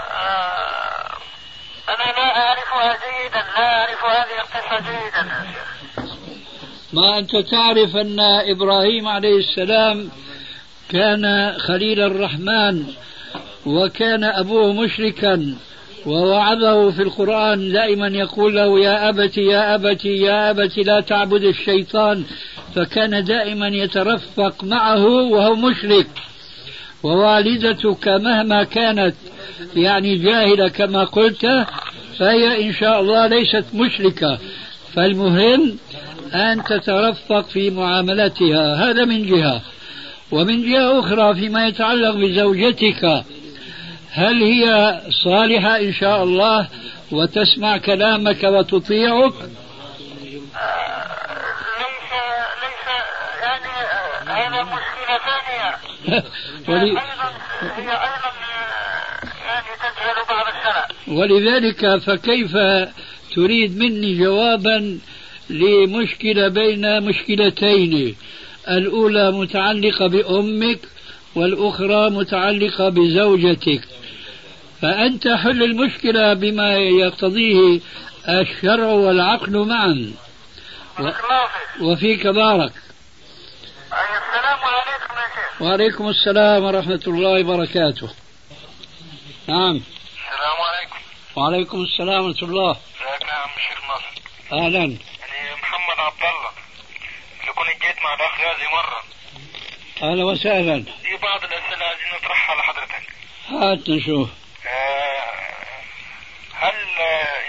آه 0.00 1.08
أنا 1.88 2.12
لا 2.16 2.36
أعرفها 2.36 2.92
جيدا 2.92 3.42
لا 3.56 3.78
أعرف 3.78 4.04
هذه 4.04 4.40
القصة 4.40 4.78
جيدا 4.90 5.32
يا 5.34 5.46
شيخ. 5.52 5.68
ما 6.92 7.18
أنت 7.18 7.36
تعرف 7.36 7.96
أن 7.96 8.20
إبراهيم 8.20 9.08
عليه 9.08 9.38
السلام 9.38 10.10
كان 10.88 11.56
خليل 11.58 12.00
الرحمن 12.00 12.94
وكان 13.66 14.24
أبوه 14.24 14.72
مشركا. 14.72 15.56
ووعظه 16.08 16.90
في 16.90 17.02
القرآن 17.02 17.72
دائما 17.72 18.08
يقول 18.08 18.56
له 18.56 18.80
يا 18.80 19.08
أبت 19.08 19.38
يا 19.38 19.74
أبت 19.74 20.04
يا 20.04 20.50
أبت 20.50 20.78
لا 20.78 21.00
تعبد 21.00 21.44
الشيطان. 21.44 22.24
فكان 22.74 23.24
دائما 23.24 23.68
يترفق 23.68 24.64
معه 24.64 25.06
وهو 25.06 25.54
مشرك. 25.54 26.06
ووالدتك 27.02 28.08
مهما 28.08 28.64
كانت 28.64 29.14
يعني 29.76 30.16
جاهلة 30.16 30.68
كما 30.68 31.04
قلت 31.04 31.46
فهي 32.18 32.68
إن 32.68 32.72
شاء 32.72 33.00
الله 33.00 33.26
ليست 33.26 33.64
مشركة. 33.74 34.38
فالمهم 34.94 35.76
أن 36.34 36.64
تترفق 36.64 37.48
في 37.48 37.70
معاملتها. 37.70 38.90
هذا 38.90 39.04
من 39.04 39.26
جهة. 39.26 39.60
ومن 40.30 40.62
جهة 40.62 41.00
أخرى 41.00 41.34
فيما 41.34 41.66
يتعلق 41.66 42.14
بزوجتك. 42.14 43.24
هل 44.18 44.42
هي 44.42 45.00
صالحة 45.24 45.76
إن 45.76 45.92
شاء 45.92 46.22
الله 46.22 46.68
وتسمع 47.12 47.76
كلامك 47.76 48.44
وتطيعك؟ 48.44 49.32
هذا 54.26 54.62
مشكلة 54.62 55.18
ثانية. 55.28 55.76
ولي... 56.68 56.90
هي 57.60 57.90
أيضا 57.90 58.30
يعني 59.46 59.66
تجهل 59.78 60.16
بعض 60.28 60.46
الشرع. 60.46 60.88
ولذلك 61.08 61.96
فكيف 61.96 62.56
تريد 63.34 63.78
مني 63.78 64.18
جوابا 64.18 64.98
لمشكلة 65.50 66.48
بين 66.48 67.02
مشكلتين؟ 67.02 68.16
الأولى 68.68 69.32
متعلقة 69.32 70.06
بأمك 70.06 70.80
والأخرى 71.34 72.10
متعلقة 72.10 72.88
بزوجتك. 72.88 73.80
فأنت 74.82 75.28
حل 75.28 75.62
المشكلة 75.62 76.34
بما 76.34 76.76
يقتضيه 76.76 77.80
الشرع 78.28 78.86
والعقل 78.86 79.66
معا. 79.68 80.12
و... 81.00 81.10
وفيك 81.80 82.26
بارك. 82.26 82.72
السلام 83.86 84.58
عليكم 84.58 85.14
يا 85.14 85.28
شيخ. 85.34 85.62
وعليكم 85.62 86.08
السلام 86.08 86.64
ورحمة 86.64 87.02
الله 87.06 87.40
وبركاته. 87.40 88.10
نعم. 89.48 89.80
السلام 89.80 90.58
عليكم. 90.68 90.98
وعليكم 91.36 91.82
السلام 91.82 92.24
ورحمة 92.24 92.48
الله. 92.48 92.70
ازيك 92.70 93.28
يا 93.28 93.34
عم 93.34 93.50
الشيخ 93.56 93.78
ناصر. 93.88 94.12
أهلا. 94.52 94.84
أنا 94.84 94.98
محمد 95.62 95.98
عبد 95.98 96.22
الله 96.22 96.50
كنت 97.56 97.82
جيت 97.82 97.96
مع 98.04 98.14
الأخ 98.14 98.40
غازي 98.40 98.66
مرة. 98.72 99.02
أهلا 100.02 100.24
وسهلا. 100.24 100.82
في 100.82 101.16
بعض 101.22 101.40
الأسئلة 101.44 101.84
عايزين 101.86 102.06
نطرحها 102.18 102.56
لحضرتك. 102.56 103.12
هات 103.48 103.88
نشوف. 103.88 104.28
هل 106.54 106.74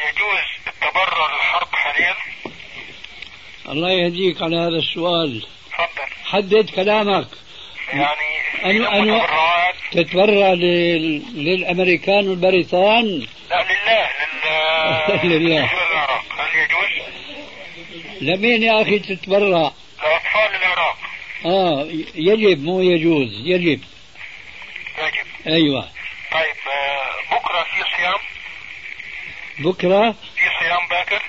يجوز 0.08 0.68
التبرع 0.68 1.34
للحرب 1.34 1.68
حاليا؟ 1.74 2.16
الله 3.70 3.92
يهديك 3.92 4.42
على 4.42 4.58
هذا 4.58 4.78
السؤال. 4.78 5.46
تفضل. 5.72 6.08
حدد 6.26 6.70
كلامك. 6.70 7.28
يعني 7.94 8.40
أنو 8.66 8.86
أنو 8.86 9.22
تتبرع 9.92 10.54
لل... 10.54 11.24
للأمريكان 11.36 12.28
والبريطان؟ 12.28 13.06
لا 13.50 13.66
لله 13.70 14.10
لل... 15.24 15.30
لله. 15.38 15.66
هل 15.66 16.56
يجوز؟ 16.56 17.10
لمين 18.22 18.64
يا 18.64 18.82
أخي 18.82 19.00
تتبرع؟ 19.00 19.72
لأطفال 20.04 20.56
العراق. 20.56 20.98
آه 21.46 21.88
يجب 22.16 22.64
مو 22.64 22.82
يجوز 22.82 23.42
يجب. 23.44 23.82
يجب. 25.00 25.28
أيوة. 25.48 25.99
طيب 26.32 26.56
آه، 26.72 27.36
بكرة 27.36 27.64
في 27.64 27.84
صيام؟ 27.98 28.20
بكرة؟ 29.60 30.12
في 30.12 30.46
صيام 30.60 30.88
باكر؟ 30.90 31.22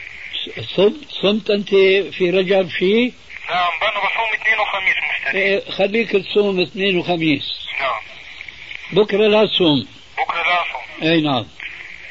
صمت 0.76 1.08
صمت 1.22 1.50
أنت 1.50 1.68
في 2.14 2.30
رجب 2.30 2.68
شيء؟ 2.70 3.12
نعم 3.50 3.70
أنا 3.82 3.98
بصوم 3.98 4.28
اثنين 4.40 4.58
وخميس 4.60 4.96
مشتري 5.12 5.38
إيه 5.42 5.70
خليك 5.70 6.10
تصوم 6.12 6.60
اثنين 6.60 6.98
وخميس. 6.98 7.66
نعم. 7.80 8.00
بكرة 8.92 9.26
لا 9.28 9.46
تصوم. 9.46 9.88
بكرة 10.18 10.42
لا 10.42 10.62
أصوم 10.62 10.82
أي 11.10 11.20
نعم. 11.20 11.46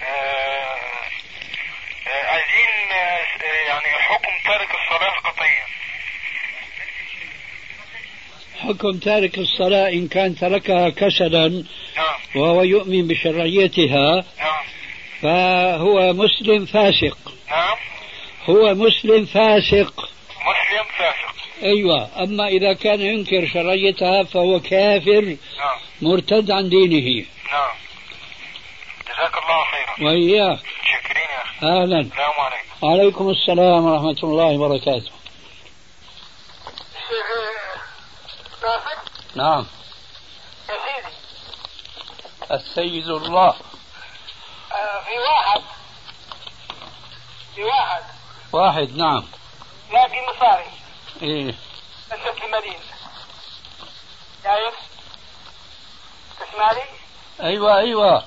آه 0.02 0.78
آه 2.08 2.26
عايزين 2.32 2.90
يعني 3.68 4.00
حكم 4.00 4.32
تارك 4.46 4.70
الصلاة 4.76 5.12
قطعيا. 5.20 5.66
حكم 8.60 8.98
تارك 8.98 9.38
الصلاة 9.38 9.90
إن 9.90 10.08
كان 10.08 10.36
تركها 10.36 10.90
كسلا 10.90 11.48
نعم. 11.48 12.20
وهو 12.36 12.64
يؤمن 12.64 13.08
بشرعيتها 13.08 14.26
نعم. 14.40 14.64
فهو 15.22 16.14
مسلم 16.14 16.66
فاسق. 16.66 17.18
نعم. 17.50 17.78
هو 18.46 18.76
مسلم 18.76 19.26
فاسق. 19.26 20.10
مسلم 20.50 20.86
فاسق. 20.98 21.36
أيوة. 21.64 22.24
أما 22.24 22.48
إذا 22.48 22.74
كان 22.74 23.02
ينكر 23.02 23.48
شرعيتها 23.54 24.24
فهو 24.24 24.60
كافر 24.60 25.38
مرتد 26.02 26.52
عن 26.52 26.70
دينه. 26.70 27.26
نعم. 27.52 27.76
جزاك 29.08 29.36
الله 29.44 29.64
خيرا. 29.72 30.10
وإياك. 30.10 30.60
شكرين 30.60 31.30
يا 31.36 31.42
أخي. 31.44 31.68
أهلا. 31.68 32.00
السلام 32.00 32.40
عليكم. 32.40 32.70
وعليكم 32.82 33.30
السلام 33.30 33.86
ورحمة 33.86 34.24
الله 34.24 34.46
وبركاته 34.46 35.12
شيخ 37.10 37.30
نافذ 38.64 39.19
نعم. 39.36 39.66
يا 40.70 40.78
سيدي 40.86 41.16
السيد 42.52 43.08
الله. 43.08 43.56
آه، 44.72 45.04
في 45.04 45.20
واحد. 45.20 45.62
في 47.56 47.64
واحد. 47.64 48.04
واحد 48.52 48.98
نعم. 48.98 49.26
نادي 49.92 50.22
مصاري. 50.22 50.72
إيه. 51.22 51.56
أنت 52.12 52.40
في 52.40 52.46
المدينة. 52.46 52.80
شايف؟ 54.44 54.76
تسمع 56.40 56.72
لي؟ 56.72 56.84
أيوه 57.42 57.78
أيوه. 57.78 58.26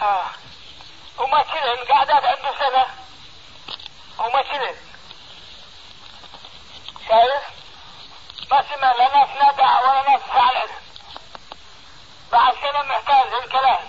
آه. 0.00 0.26
ومثلا 1.18 1.94
قعدت 1.94 2.24
عنده 2.24 2.58
سنة 2.58 2.86
ومثلا 4.18 4.74
شايف؟ 7.08 7.55
ما 8.50 8.62
سمع 8.62 8.92
لا 8.92 9.18
ناس 9.18 9.28
نادع 9.42 9.80
ولا 9.80 10.10
ناس 10.10 10.20
فعل 10.20 10.68
بعد 12.32 12.54
سنة 12.54 12.82
محتاج 12.82 13.42
الكلام. 13.44 13.80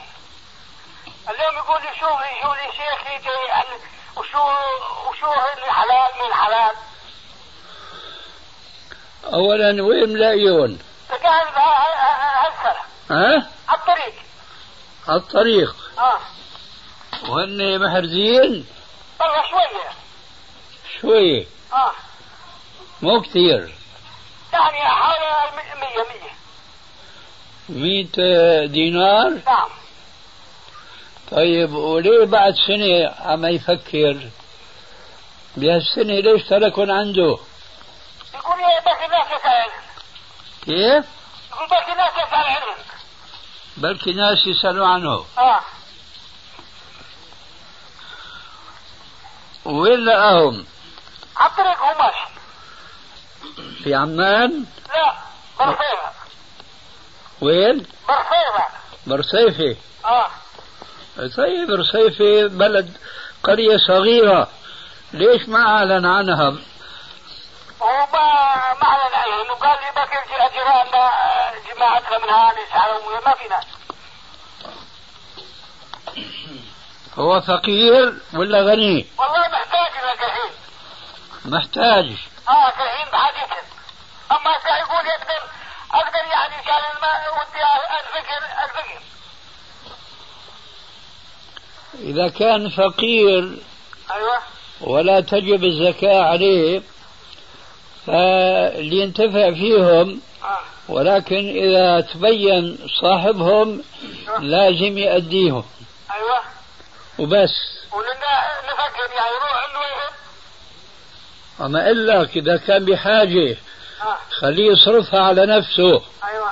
اليوم 1.30 1.56
يقول 1.56 1.82
لي 1.82 2.00
شوف 2.00 2.22
لي 2.22 2.42
شوف 2.42 2.54
لي 2.54 2.72
شيخي 2.72 3.30
يعني 3.48 3.82
وشو 4.16 4.40
وشو 5.10 5.34
الحلال 5.58 6.12
من 6.20 6.28
الحلال؟ 6.28 6.76
اولا 9.34 9.84
وين 9.84 10.14
ملاقيون؟ 10.14 10.80
فقال 11.10 11.48
هالسنة 11.56 12.82
ها؟ 13.12 13.50
على 13.68 13.80
الطريق. 13.80 14.14
على 15.08 15.18
الطريق. 15.18 15.76
آه. 16.00 16.20
وهن 17.30 17.80
محرزين؟ 17.80 18.68
والله 19.20 19.50
شوية. 19.50 19.92
شوية. 21.02 21.48
آه. 21.74 21.92
مو 23.02 23.22
كثير. 23.22 23.77
يعني 24.58 24.90
حوالي 24.90 25.52
مية 25.82 26.04
مية 26.10 26.32
مئة 27.70 28.66
دينار؟ 28.66 29.30
نعم. 29.46 29.70
طيب 31.32 31.74
وليه 31.74 32.26
بعد 32.26 32.54
سنة 32.68 33.16
عم 33.32 33.46
يفكر؟ 33.46 34.30
بهالسنة 35.58 36.14
ليش 36.20 36.44
تركن 36.44 36.92
عنده؟ 36.92 37.38
يقول 38.34 38.60
يا 38.60 38.80
باقي 38.86 39.06
الناس 39.06 39.28
يسأل 39.28 39.72
كيف؟ 40.66 41.06
يقول 41.52 41.68
باقي 41.70 41.92
الناس 41.92 42.12
يسأل 42.14 42.34
عنهم 42.34 42.76
بلكي 43.78 44.14
ناس 44.14 44.38
يسألوا 44.48 44.88
عنه. 44.88 45.26
آه. 45.38 45.62
وين 49.66 50.06
لقاهم؟ 50.06 50.66
على 51.38 51.50
الطريق 51.52 51.80
هو 51.80 51.98
ماشي 52.04 52.37
في 53.84 53.96
عمان؟ 53.96 54.66
لا 54.90 55.14
برفيفة 55.60 56.12
وين؟ 57.42 57.86
برفيفة 58.08 58.66
برصيفة 59.08 59.76
آه. 60.06 60.28
طيب 61.18 61.70
رصيفة 61.72 62.48
بلد 62.48 62.98
قرية 63.44 63.78
صغيرة. 63.88 64.48
ليش 65.14 65.50
ما 65.50 65.60
أعلن 65.60 66.06
عنها؟ 66.06 66.48
وما 67.80 68.08
ما 68.82 68.84
أعلن 68.84 69.16
عنهم 69.16 69.52
وقال 69.52 69.78
لي 69.80 69.92
باقي 69.96 70.26
الجيران 70.26 70.88
جماعتنا 71.76 72.18
من 72.18 72.30
هاني 72.30 72.62
يسألوا 72.62 73.22
ما 73.26 73.34
في 73.34 73.48
ناس. 73.50 73.66
هو 77.20 77.42
فقير 77.42 78.14
ولا 78.34 78.62
غني؟ 78.62 79.08
والله 79.18 79.48
محتاج 79.48 79.92
لك 80.04 80.24
الحين 80.24 80.52
محتاج. 81.46 82.18
آه 82.50 82.70
الحين 82.70 83.12
بحاجتهم 83.12 83.66
اما 84.32 84.58
كان 84.64 84.78
يقول 84.80 85.06
يقدر 85.08 85.42
أقدر 85.94 86.32
يعني 86.32 86.64
كان 86.64 86.82
الماء 86.96 87.22
ودي 87.34 87.64
الفكر 88.00 88.44
الفكر 88.64 89.02
إذا 92.00 92.30
كان 92.30 92.70
فقير 92.70 93.58
أيوه. 94.12 94.40
ولا 94.82 95.20
تجب 95.22 95.64
الزكاة 95.64 96.24
عليه 96.24 96.82
فلينتفع 98.08 99.52
فيهم 99.54 100.22
آه. 100.44 100.60
ولكن 100.90 101.50
إذا 101.50 102.02
تبين 102.02 102.78
صاحبهم 103.02 103.84
لازم 104.40 104.98
يأديهم 104.98 105.66
أيوه. 106.16 106.40
وبس. 107.20 107.50
ولنا 107.92 108.48
نفكر 108.68 109.14
يعني 109.16 109.36
ويهب 109.44 109.67
أما 111.62 111.86
أقول 111.86 112.08
لك 112.08 112.38
إذا 112.38 112.58
كان 112.58 112.86
بحاجة 112.86 113.58
آه. 114.02 114.18
خليه 114.40 114.72
يصرفها 114.72 115.20
على 115.20 115.46
نفسه. 115.46 116.02
أيوه. 116.24 116.52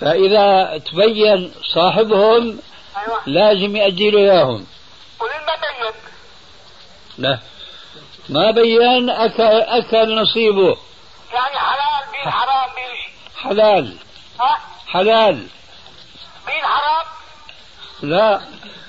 فإذا 0.00 0.78
تبين 0.78 1.54
صاحبهم 1.74 2.58
أيوه. 2.96 3.20
لازم 3.26 3.76
يأدي 3.76 4.10
له 4.10 4.18
إياهم 4.18 4.66
وللمبين 5.20 6.00
لا. 7.18 7.38
ما 8.28 8.50
بين 8.50 9.10
أكل, 9.10 9.42
أكل 9.42 10.22
نصيبه. 10.22 10.76
يعني 11.32 11.58
حلال 11.58 12.12
بين 12.12 12.32
حرام 12.32 12.68
بين 12.74 13.12
حلال. 13.36 13.96
ها؟ 14.40 14.58
حلال. 14.86 15.46
بين 16.46 16.64
حرام؟ 16.64 17.06
لا. 18.02 18.40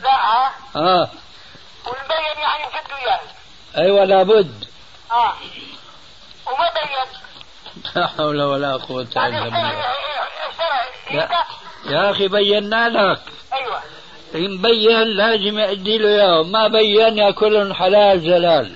لا 0.03 0.15
ها؟ 0.15 0.51
آه. 0.75 1.09
والمبين 1.85 2.41
يعني 2.41 2.63
يسد 2.63 2.93
وياه 2.93 3.19
أيوة 3.77 4.05
لابد. 4.05 4.67
آه. 5.11 5.33
وما 6.47 6.69
بين 6.73 6.87
لا 7.95 8.07
حول 8.07 8.41
ولا 8.41 8.77
قوة 8.77 9.01
إلا 9.01 9.43
بالله. 9.43 9.85
يا, 11.11 11.29
يا 11.85 12.11
أخي 12.11 12.27
بينا 12.27 12.89
لك. 12.89 13.21
أيوه. 13.53 13.81
إن 14.35 14.61
بين 14.61 15.03
لازم 15.03 15.59
يأدي 15.59 15.97
له 15.97 16.09
إياه 16.09 16.43
ما 16.43 16.67
بين 16.67 17.17
يأكلهم 17.17 17.73
حلال 17.73 18.21
زلال. 18.21 18.75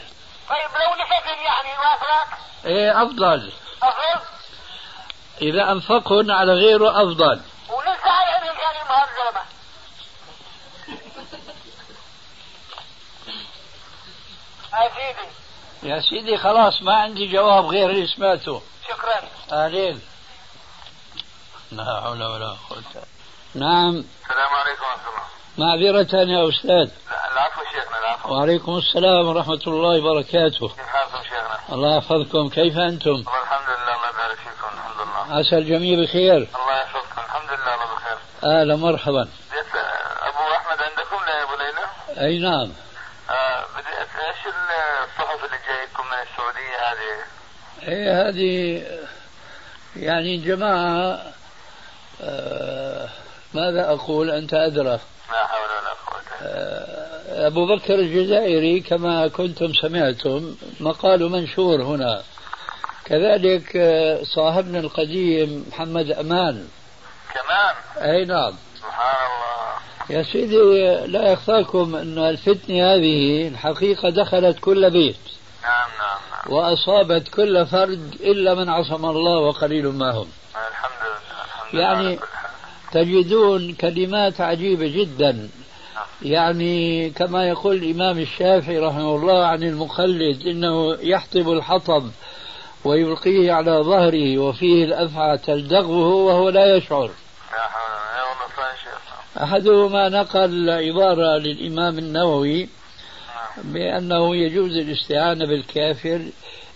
طيب 0.49 0.59
لو 0.59 1.03
نفذن 1.03 1.39
يعني 1.43 1.69
وافرك 1.79 2.37
إيه 2.65 3.03
أفضل. 3.03 3.51
افرض 3.83 4.21
إذا 5.41 5.71
أنفقهن 5.71 6.31
على 6.31 6.53
غيره 6.53 6.89
أفضل. 7.03 7.41
ولسه 7.69 8.09
على 8.11 8.31
عنهم 8.31 8.59
يعني 8.59 8.89
مهار 8.89 9.07
الزلمه 9.09 9.41
يا 15.83 15.99
سيدي 15.99 16.37
خلاص 16.37 16.81
ما 16.81 16.95
عندي 16.95 17.27
جواب 17.27 17.65
غير 17.65 17.89
اللي 17.89 18.07
سمعته. 18.07 18.61
شكرا. 18.87 19.21
أهلين 19.51 20.01
لا 21.71 22.01
حول 22.01 22.23
ولا 22.23 22.55
قوة. 22.69 23.03
نعم. 23.55 24.03
السلام 24.23 24.53
عليكم 24.61 24.83
ورحمة 24.83 25.09
الله. 25.09 25.25
معذرة 25.57 26.31
يا 26.31 26.49
أستاذ. 26.49 26.89
العفو 27.31 27.61
شيخنا 27.71 27.99
العفو. 27.99 28.33
وعليكم 28.33 28.77
السلام 28.77 29.27
ورحمة 29.27 29.61
الله 29.67 30.05
وبركاته. 30.05 30.67
كيف 30.67 30.87
حالكم 30.87 31.23
شيخنا؟ 31.23 31.59
الله 31.71 31.97
يحفظكم. 31.97 32.49
كيف 32.49 32.77
أنتم؟ 32.77 33.23
الحمد 33.43 33.69
لله 33.69 33.95
الله 33.95 34.09
يبارك 34.09 34.37
فيكم 34.37 34.67
الحمد 34.73 35.01
لله. 35.01 35.37
عسى 35.37 35.57
الجميع 35.57 36.03
بخير 36.03 36.37
الله 36.37 36.81
يحفظكم 36.81 37.21
الحمد 37.21 37.49
لله 37.49 37.73
الله 37.73 37.95
بخير. 37.95 38.17
أهلا 38.43 38.75
مرحبا. 38.75 39.29
أبو 40.21 40.43
أحمد 40.57 40.81
عندكم 40.81 41.25
لا 41.25 41.37
يا 41.39 41.43
أبو 41.43 41.55
ليلى؟ 41.55 41.85
أي 42.27 42.39
نعم 42.39 42.73
آه 43.29 43.65
بديت 43.75 44.11
إيش 44.27 44.41
الصحف 44.47 45.45
اللي 45.45 45.59
جايكم 45.67 46.05
من 46.07 46.17
السعوديه 46.27 46.75
هذه؟ 46.87 47.25
إيه 47.87 48.29
هذه 48.29 48.83
يعني 49.95 50.37
جماعة 50.37 51.21
آه 52.21 53.09
ماذا 53.53 53.89
أقول؟ 53.91 54.29
أنت 54.29 54.53
أدرى 54.53 54.83
لا 55.31 55.47
حول 55.47 55.69
ولا 55.69 55.93
قوة 56.07 56.21
آه 56.41 57.47
أبو 57.47 57.75
بكر 57.75 57.95
الجزائري 57.95 58.79
كما 58.79 59.27
كنتم 59.27 59.73
سمعتم 59.73 60.55
مقال 60.79 61.29
منشور 61.31 61.83
هنا. 61.83 62.23
كذلك 63.05 63.75
آه، 63.75 64.23
صاحبنا 64.35 64.79
القديم 64.79 65.65
محمد 65.71 66.11
أمان. 66.11 66.67
كمان؟ 67.33 67.75
أي 68.11 68.25
نعم. 68.25 68.53
سبحان 68.77 69.15
الله. 69.25 70.17
يا 70.17 70.23
سيدي 70.23 70.57
لا 71.07 71.31
يخفاكم 71.31 71.95
أن 71.95 72.17
الفتنة 72.17 72.93
هذه 72.93 73.47
الحقيقة 73.47 74.09
دخلت 74.09 74.59
كل 74.59 74.89
بيت. 74.89 75.15
نعم 75.63 75.89
نعم. 75.99 76.00
وأصابت 76.49 77.27
كل 77.27 77.65
فرد 77.65 78.15
إلا 78.19 78.53
من 78.53 78.69
عصم 78.69 79.05
الله 79.05 79.39
وقليل 79.39 79.87
ما 79.87 80.11
هم. 80.11 80.27
الحمد 80.69 80.91
لله 81.01 81.43
الحمد 81.45 81.79
يعني. 81.79 82.19
تجدون 82.91 83.73
كلمات 83.73 84.41
عجيبة 84.41 84.87
جدا. 84.87 85.49
يعني 86.21 87.09
كما 87.09 87.47
يقول 87.47 87.75
الإمام 87.75 88.19
الشافعي 88.19 88.79
رحمه 88.79 89.15
الله 89.15 89.45
عن 89.45 89.63
المخلد 89.63 90.47
إنه 90.47 90.97
يحطب 91.01 91.51
الحطب 91.51 92.09
ويلقيه 92.85 93.51
على 93.51 93.71
ظهره 93.71 94.37
وفيه 94.37 94.85
الأفعى 94.85 95.37
تلدغه 95.37 96.13
وهو 96.13 96.49
لا 96.49 96.75
يشعر. 96.75 97.11
أحدهما 99.37 100.09
نقل 100.09 100.69
عبارة 100.69 101.37
للإمام 101.37 101.97
النووي 101.97 102.69
بأنه 103.57 104.35
يجوز 104.35 104.77
الاستعانة 104.77 105.45
بالكافر 105.45 106.25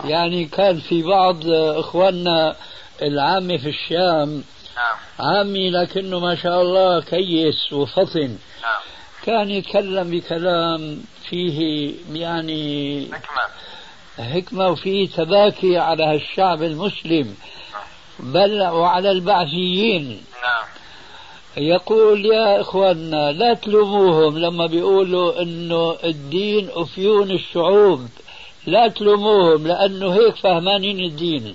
الله 0.01 0.11
يعني 0.11 0.45
كان 0.45 0.81
في 0.81 1.03
بعض 1.03 1.47
إخواننا 1.79 2.57
العامة 3.03 3.57
في 3.57 3.69
الشام 3.69 4.45
نعم. 4.77 4.97
عامي 5.21 5.71
لكنه 5.71 6.19
ما 6.19 6.35
شاء 6.35 6.63
الله 6.63 7.01
كيس 7.01 7.73
وفطن. 7.73 8.39
نعم. 8.63 8.81
كان 9.25 9.51
يتكلم 9.51 10.11
بكلام 10.11 11.05
فيه 11.29 11.95
يعني 12.13 13.11
حكمة 14.19 14.69
وفيه 14.69 15.09
تباكي 15.09 15.79
على 15.79 16.05
هالشعب 16.05 16.63
المسلم 16.63 17.35
بل 18.19 18.63
وعلى 18.63 19.11
البعثيين. 19.11 20.23
نعم. 20.43 20.65
يقول 21.57 22.27
يا 22.27 22.61
إخواننا 22.61 23.33
لا 23.33 23.55
تلوموهم 23.55 24.39
لما 24.39 24.67
بيقولوا 24.67 25.43
إنه 25.43 25.97
الدين 26.05 26.69
أفيون 26.73 27.31
الشعوب. 27.31 28.09
لا 28.67 28.89
تلوموهم 28.89 29.67
لأنه 29.67 30.13
هيك 30.15 30.37
فهمانين 30.37 31.01
الدين. 31.01 31.43
نعم 31.43 31.55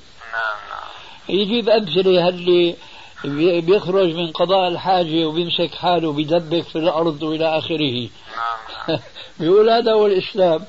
نعم. 0.69 1.39
يجيب 1.39 1.69
أمثلة 1.69 2.27
هاللي 2.27 2.75
بي- 3.23 3.61
بيخرج 3.61 4.15
من 4.15 4.31
قضاء 4.31 4.67
الحاجة 4.67 5.25
وبيمسك 5.25 5.75
حاله 5.75 6.07
وبيدبك 6.09 6.63
في 6.63 6.75
الأرض 6.77 7.23
وإلى 7.23 7.57
آخره. 7.57 8.09
نعم 8.37 8.99
بيقول 9.39 9.69
هذا 9.69 9.91
هو 9.93 10.05
الإسلام. 10.05 10.65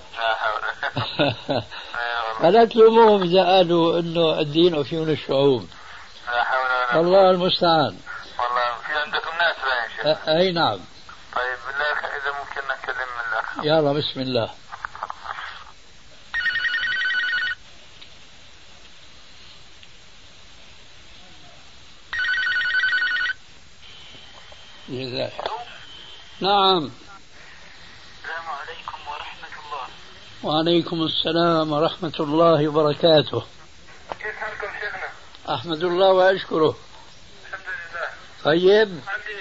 لا 2.41 2.65
تلوموهم 2.65 3.23
إذا 3.23 3.45
قالوا 3.45 4.01
إنه 4.01 4.41
الدين 4.41 4.81
أفيون 4.81 5.11
الشعوب. 5.11 5.69
لا 6.27 6.45
حول 6.45 6.71
ولا 6.71 6.93
قوة. 6.93 7.01
الله 7.01 7.31
المستعان. 7.31 7.99
والله 8.39 8.77
في 8.87 8.93
عندكم 8.93 9.31
ناس 9.39 9.57
أي 10.29 10.53
نعم. 10.53 10.81
طيب 11.37 11.59
بالله 11.67 11.99
إذا 12.17 12.31
ممكن 12.39 12.63
نتكلم 12.73 13.09
من 13.17 13.25
الأخ 13.33 13.65
يلا 13.65 13.93
بسم 13.93 14.21
الله. 14.21 14.51
جزاك. 24.89 25.33
نعم 26.41 26.91
السلام 28.25 28.47
عليكم 28.61 28.99
ورحمة 29.11 29.55
الله 29.65 29.87
وعليكم 30.43 31.03
السلام 31.03 31.73
ورحمة 31.73 32.13
الله 32.21 32.69
وبركاته. 32.69 33.47
كيف 34.21 34.37
حالكم 34.37 34.67
شيخنا؟ 34.81 35.09
أحمد 35.55 35.83
الله 35.85 36.13
وأشكره. 36.13 36.77
الحمد 37.49 37.67
لله 37.67 38.09
طيب. 38.45 39.01
عندي 39.09 39.41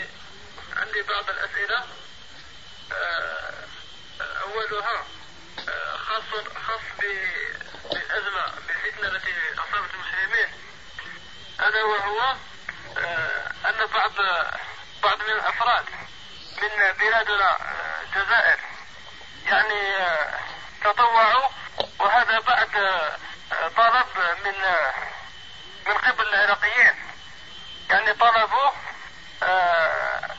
عندي 0.78 1.02
بعض 1.10 1.26
الأسئلة. 1.30 1.84
آه، 2.92 3.54
أولها 4.44 5.06
آه، 5.70 5.98
خاص 5.98 6.24
خاص 6.68 6.82
بالأزمة 7.00 8.46
بالفتنة 8.68 9.08
التي 9.08 9.32
أصابت 9.54 9.90
المسلمين. 9.94 10.50
ألا 11.60 11.84
وهو 11.84 12.36
آه، 12.98 13.70
أن 13.70 13.86
بعض 13.94 14.12
بعض 15.04 15.18
من 15.18 15.34
الأفراد 15.34 15.86
من 16.62 16.98
بلادنا 17.00 17.58
الجزائر 18.04 18.60
يعني 19.46 20.08
تطوعوا 20.92 21.50
وهذا 22.00 22.40
بعد 22.40 22.76
آه، 22.76 23.68
طلب 23.78 24.08
من 24.46 24.64
آه، 24.64 24.94
من 25.88 25.94
قبل 25.94 26.28
العراقيين 26.34 26.94
يعني 27.90 28.14
طلبوا 28.14 28.72
آه، 29.44 30.36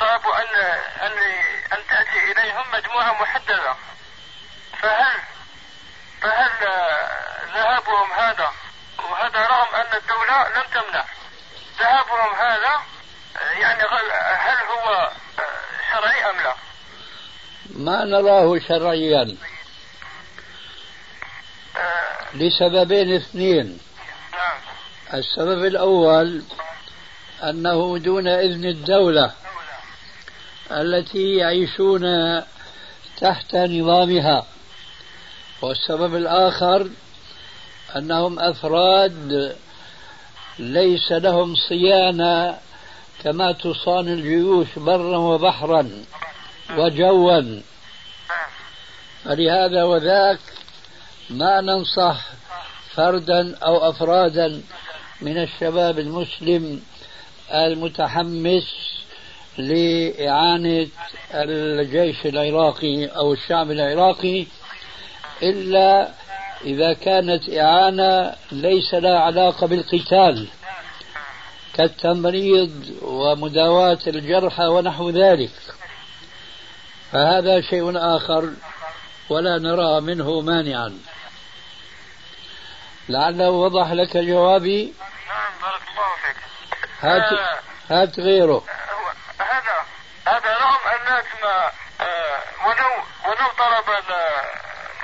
طلبوا 0.00 0.36
أن 0.36 0.54
أن 1.02 1.18
أن 1.72 1.86
تأتي 1.88 2.32
إليهم 2.32 2.64
مجموعة 2.72 3.12
محددة 3.22 3.74
فهل 4.82 5.20
فهل 6.22 6.50
ذهابهم 7.54 8.12
هذا 8.12 8.52
وهذا 8.98 9.46
رغم 9.46 9.74
أن 9.74 9.96
الدولة 9.96 10.48
لم 10.48 10.62
تمنع 10.62 11.04
ذهابهم 11.78 12.34
هذا 12.34 12.82
يعني 13.52 13.82
هل 14.36 14.56
هو 14.56 15.10
شرعي 15.92 16.30
أم 16.30 16.40
لا؟ 16.40 16.54
ما 17.70 18.04
نراه 18.04 18.58
شرعيا. 18.58 19.36
لسببين 22.34 23.14
اثنين. 23.14 23.78
السبب 25.14 25.64
الأول 25.64 26.42
أنه 27.42 27.98
دون 27.98 28.28
إذن 28.28 28.64
الدولة 28.64 29.32
التي 30.70 31.34
يعيشون 31.36 32.04
تحت 33.20 33.54
نظامها. 33.54 34.46
والسبب 35.62 36.16
الآخر 36.16 36.88
أنهم 37.96 38.38
أفراد 38.38 39.56
ليس 40.58 41.12
لهم 41.12 41.54
صيانة 41.68 42.58
كما 43.22 43.52
تصان 43.52 44.08
الجيوش 44.08 44.66
برا 44.76 45.16
وبحرا. 45.16 45.90
وجوا 46.70 47.40
نعم 47.40 47.62
فلهذا 49.24 49.84
وذاك 49.84 50.38
ما 51.30 51.60
ننصح 51.60 52.26
فردا 52.94 53.56
أو 53.56 53.90
أفرادا 53.90 54.62
من 55.20 55.42
الشباب 55.42 55.98
المسلم 55.98 56.82
المتحمس 57.54 58.94
لإعانة 59.58 60.86
الجيش 61.34 62.26
العراقي 62.26 63.06
أو 63.06 63.32
الشعب 63.32 63.70
العراقي 63.70 64.46
إلا 65.42 66.08
إذا 66.64 66.92
كانت 66.92 67.50
إعانة 67.50 68.34
ليس 68.52 68.94
لها 68.94 69.18
علاقة 69.18 69.66
بالقتال 69.66 70.46
كالتمريض 71.74 72.98
ومداواة 73.02 73.98
الجرحى 74.06 74.66
ونحو 74.66 75.10
ذلك. 75.10 75.50
فهذا 77.14 77.60
شيء 77.70 77.92
آخر 78.16 78.50
ولا 79.30 79.58
نرى 79.58 80.00
منه 80.00 80.40
مانعا. 80.40 80.98
لعله 83.08 83.50
وضح 83.50 83.92
لك 83.92 84.16
جوابي. 84.16 84.94
نعم 85.28 85.52
بارك 85.62 85.82
الله 85.88 86.16
فيك. 86.22 86.36
هات 87.00 87.32
آه، 87.32 87.58
هات 87.90 88.20
غيره. 88.20 88.64
هذا 89.38 89.76
هذا 90.26 90.54
رغم 90.58 91.00
الناس 91.00 91.24
ما 91.42 91.70
آه، 92.00 92.40
ولو 92.66 92.90
ولو 93.26 93.48
طلب 93.58 93.90
ال- 93.90 94.12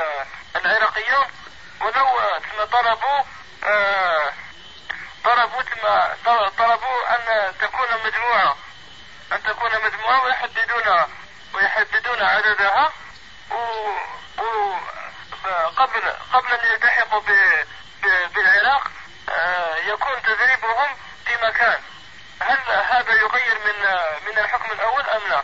ال- 0.01 0.27
العراقيون 0.67 1.27
ولو 1.81 2.07
ثم 2.41 2.65
طلبوا 2.79 3.21
آه، 3.65 4.33
طلبوا 5.25 5.63
ثم 5.63 5.87
طل- 6.25 6.51
طلبوا 6.59 6.99
أن 7.17 7.53
تكون 7.61 7.89
مجموعة 8.07 8.57
أن 9.33 9.43
تكون 9.43 9.71
مجموعة 9.87 10.25
ويحددون 10.25 11.07
ويحددون 11.55 12.23
عددها. 12.23 12.93
و, 13.51 13.55
و 14.43 14.75
قبل 15.77 16.01
قبل 16.33 16.49
أن 16.53 16.73
يلتحقوا 16.73 17.21
ب- 17.21 17.65
ب- 18.03 18.35
بالعراق 18.35 18.91
آه، 19.29 19.77
يكون 19.77 20.23
تدريبهم 20.23 20.89
في 21.27 21.47
مكان. 21.47 21.79
هل 22.41 22.59
هذا 22.69 23.13
يغير 23.15 23.55
من 23.67 23.83
من 24.27 24.39
الحكم 24.39 24.73
الأول 24.73 25.03
أم 25.03 25.31
لا؟ 25.31 25.43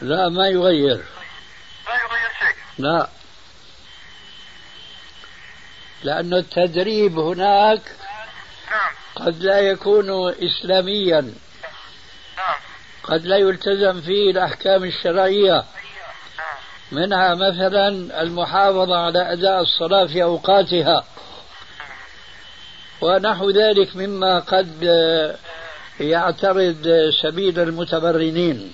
لا 0.00 0.28
ما 0.28 0.46
يغير. 0.48 1.04
لا 1.86 1.94
يغير 1.94 2.30
شيء. 2.38 2.56
لا. 2.78 3.08
لأن 6.02 6.34
التدريب 6.34 7.18
هناك 7.18 7.82
نعم. 8.70 8.92
قد 9.16 9.42
لا 9.42 9.60
يكون 9.60 10.34
إسلاميا. 10.34 11.34
قد 13.02 13.26
لا 13.26 13.36
يلتزم 13.36 14.00
فيه 14.00 14.30
الأحكام 14.30 14.84
الشرعية. 14.84 15.64
منها 16.92 17.34
مثلا 17.34 17.88
المحافظة 18.22 18.96
على 18.96 19.32
أداء 19.32 19.60
الصلاة 19.60 20.06
في 20.06 20.22
أوقاتها. 20.22 21.04
ونحو 23.00 23.50
ذلك 23.50 23.96
مما 23.96 24.38
قد 24.38 24.84
يعترض 26.00 27.10
سبيل 27.22 27.60
المتبرنين. 27.60 28.72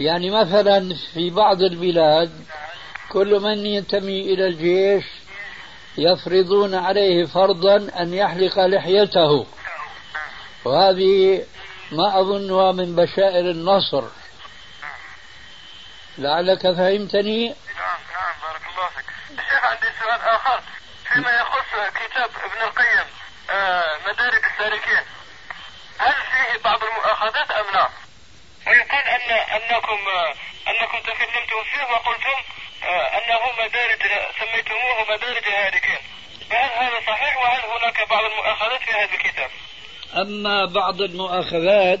يعني 0.00 0.30
مثلا 0.30 0.94
في 1.14 1.30
بعض 1.30 1.62
البلاد 1.62 2.30
كل 3.08 3.40
من 3.40 3.66
ينتمي 3.66 4.20
إلى 4.20 4.46
الجيش 4.46 5.04
يفرضون 5.98 6.74
عليه 6.74 7.24
فرضا 7.24 7.76
أن 7.76 8.14
يحلق 8.14 8.66
لحيته. 8.66 9.46
وهذه 10.64 11.42
ما 11.92 12.20
أظنها 12.20 12.72
من 12.72 12.96
بشائر 12.96 13.50
النصر 13.50 14.04
لعلك 16.18 16.62
فهمتني 16.62 17.48
نعم 17.48 18.00
نعم 18.12 18.34
بارك 18.42 18.62
الله 18.72 18.88
فيك. 18.88 19.04
الشيخ 19.38 19.64
عندي 19.64 19.86
سؤال 20.00 20.20
آخر 20.20 20.60
فيما 21.12 21.30
يخص 21.30 21.90
كتاب 21.94 22.30
ابن 22.44 22.62
القيم 22.62 23.06
آه، 23.50 23.98
مدارج 24.06 24.44
السالكين 24.44 25.04
هل 25.98 26.12
فيه 26.12 26.62
بعض 26.64 26.84
المؤاخذات 26.84 27.50
أم 27.50 27.74
لا؟ 27.74 27.88
ويقال 28.66 29.04
ان 29.08 29.30
أنكم 29.30 29.98
آه، 30.08 30.34
أنكم 30.70 30.98
تكلمتم 31.00 31.62
فيه 31.70 31.82
وقلتم 31.92 32.38
آه، 32.82 33.18
أنه 33.18 33.40
مدارج 33.64 34.02
سميتموه 34.38 35.02
مدارج 35.02 35.46
الهالكين 35.46 35.98
فهل 36.50 36.70
هذا 36.84 37.00
صحيح 37.06 37.36
وهل 37.36 37.60
هناك 37.64 38.08
بعض 38.08 38.24
المؤاخذات 38.24 38.82
في 38.82 38.90
هذا 38.90 39.14
الكتاب؟ 39.14 39.50
أما 40.14 40.64
بعض 40.64 41.02
المؤاخذات 41.02 42.00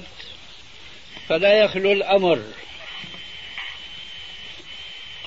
فلا 1.28 1.52
يخلو 1.64 1.92
الأمر. 1.92 2.42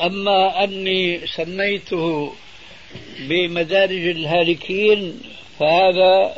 أما 0.01 0.63
أني 0.63 1.27
سميته 1.27 2.35
بمدارج 3.19 4.07
الهالكين 4.07 5.21
فهذا 5.59 6.35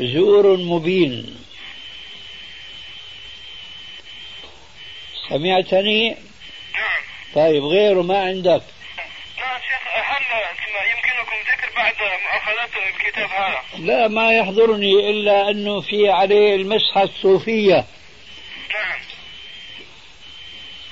زور 0.00 0.56
مبين. 0.56 1.36
سمعتني؟ 5.28 6.08
نعم. 6.08 6.16
طيب 7.34 7.64
غيره 7.64 8.02
ما 8.02 8.18
عندك. 8.18 8.62
شيخ 9.68 9.82
هل 9.94 10.22
يمكنكم 10.90 11.36
ذكر 11.52 11.70
بعد 11.76 11.94
مؤاخذات 12.24 12.70
الكتاب 12.76 13.30
هذا؟ 13.30 13.62
لا 13.78 14.08
ما 14.08 14.32
يحضرني 14.32 15.10
إلا 15.10 15.50
أنه 15.50 15.80
في 15.80 16.10
عليه 16.10 16.54
المسحة 16.54 17.02
الصوفية. 17.02 17.84
نعم. 18.74 19.00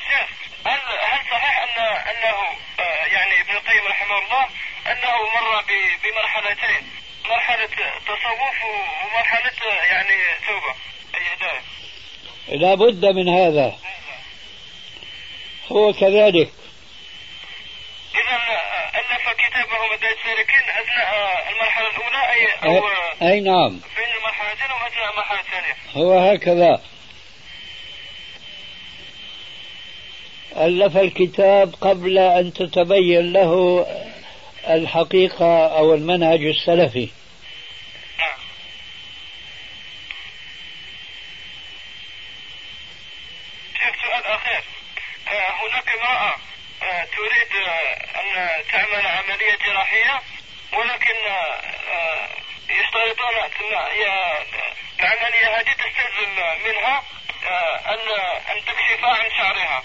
شيخ 0.09 0.29
هل 0.67 0.81
هل 1.03 1.21
صحيح 1.31 1.59
أن 1.63 1.83
أنه 2.11 2.37
آه، 2.81 3.07
يعني 3.07 3.41
ابن 3.41 3.51
القيم 3.51 3.87
رحمه 3.89 4.19
الله 4.19 4.45
أنه 4.87 5.17
مر 5.35 5.65
بمرحلتين؟ 6.05 6.91
مرحلة 7.29 7.67
تصوف 8.07 8.65
ومرحلة 9.05 9.71
آه، 9.71 9.85
يعني 9.85 10.15
توبة 10.47 10.75
أي 11.15 11.35
هداية 11.35 11.63
لا 12.49 12.75
بد 12.75 13.05
من 13.05 13.29
هذا. 13.29 13.79
هو 15.73 15.93
كذلك 15.93 16.53
إذا 18.15 18.37
آه، 18.37 18.99
ألف 18.99 19.29
كتابه 19.29 19.87
مدارج 19.93 20.17
السالكين 20.19 20.71
أثناء 20.71 21.07
آه، 21.07 21.51
المرحلة 21.51 21.89
الأولى 22.63 23.13
أي 23.23 23.41
نعم. 23.41 23.69
بين 23.97 24.17
المرحلتين 24.19 24.71
وأثناء 24.71 25.11
المرحلة 25.13 25.41
الثانية 25.41 25.77
هو 25.95 26.19
هكذا. 26.19 26.81
ألف 30.57 30.97
الكتاب 30.97 31.75
قبل 31.81 32.19
أن 32.19 32.53
تتبين 32.53 33.33
له 33.33 33.87
الحقيقة 34.69 35.67
أو 35.79 35.95
المنهج 35.95 36.45
السلفي 36.45 37.09
نعم 38.19 38.39
شيخ 43.79 43.95
سؤال 44.05 44.25
أخير 44.27 44.63
آه، 45.29 45.51
هناك 45.51 45.89
امرأة 45.89 46.37
آه، 46.83 47.05
تريد 47.05 47.63
آه، 47.67 48.21
أن 48.21 48.63
تعمل 48.73 49.07
عملية 49.07 49.57
جراحية 49.67 50.21
ولكن 50.73 51.15
آه، 51.27 51.61
آه، 51.93 52.29
يشترطون 52.71 53.49
ثم 53.59 53.75
هي 53.75 54.39
العملية 55.01 55.61
هذه 55.61 55.73
تستلزم 55.73 56.31
منها 56.69 57.03
آه، 57.47 57.77
أن 57.95 58.09
أن 58.57 58.65
تكشف 58.65 59.05
عن 59.05 59.31
شعرها 59.39 59.83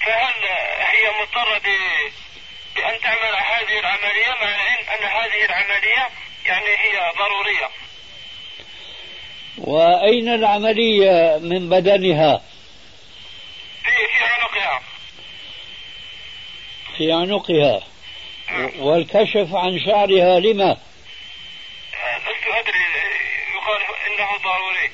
فهل 0.00 0.44
آه، 0.44 0.82
هي 0.84 1.20
مضطرة 1.20 1.58
ب- 1.58 2.12
بأن 2.76 3.00
تعمل 3.00 3.34
هذه 3.36 3.78
العملية 3.78 4.30
مع 4.40 4.48
العلم 4.54 4.88
أن 4.98 5.04
هذه 5.04 5.44
العملية 5.44 6.08
يعني 6.46 6.66
هي 6.68 7.12
ضرورية 7.18 7.70
وأين 9.58 10.25
العملية 10.36 11.38
من 11.42 11.68
بدنها. 11.68 12.42
في 13.82 13.92
في 14.18 14.24
عنقها. 14.24 14.82
في 16.96 17.12
عنقها. 17.12 17.82
والكشف 18.78 19.54
عن 19.54 19.78
شعرها 19.78 20.40
لما؟ 20.40 20.70
آه، 20.70 22.18
لست 22.18 22.46
أدري 22.46 22.84
يقال 23.54 23.80
إنه 24.06 24.28
ضروري. 24.44 24.90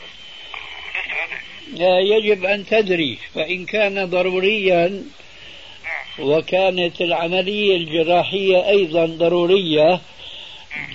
لست 0.95 1.13
أدري. 1.25 2.11
يجب 2.11 2.45
أن 2.45 2.67
تدري 2.67 3.19
فإن 3.35 3.67
كان 3.67 4.11
ضروريا 4.11 4.89
نعم. 4.89 6.29
وكانت 6.29 7.01
العملية 7.01 7.77
الجراحية 7.77 8.69
أيضا 8.69 9.07
ضرورية 9.07 10.01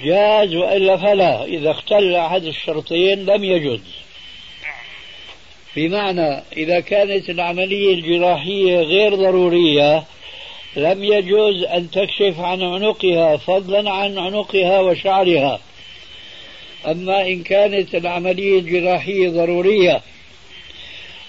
جاز 0.03 0.55
وإلا 0.55 0.97
فلا. 0.97 1.43
إذا 1.43 1.71
اختل 1.71 2.15
أحد 2.15 2.43
الشرطين 2.43 3.25
لم 3.25 3.43
يجوز. 3.43 3.96
بمعنى 5.77 6.43
إذا 6.57 6.79
كانت 6.79 7.29
العملية 7.29 7.93
الجراحية 7.93 8.77
غير 8.77 9.15
ضرورية 9.15 10.03
لم 10.75 11.03
يجوز 11.03 11.63
أن 11.63 11.91
تكشف 11.91 12.39
عن 12.39 12.61
عنقها 12.61 13.37
فضلا 13.37 13.91
عن 13.91 14.17
عنقها 14.17 14.79
وشعرها. 14.79 15.59
أما 16.87 17.27
إن 17.27 17.43
كانت 17.43 17.95
العملية 17.95 18.59
الجراحية 18.59 19.29
ضرورية 19.29 20.01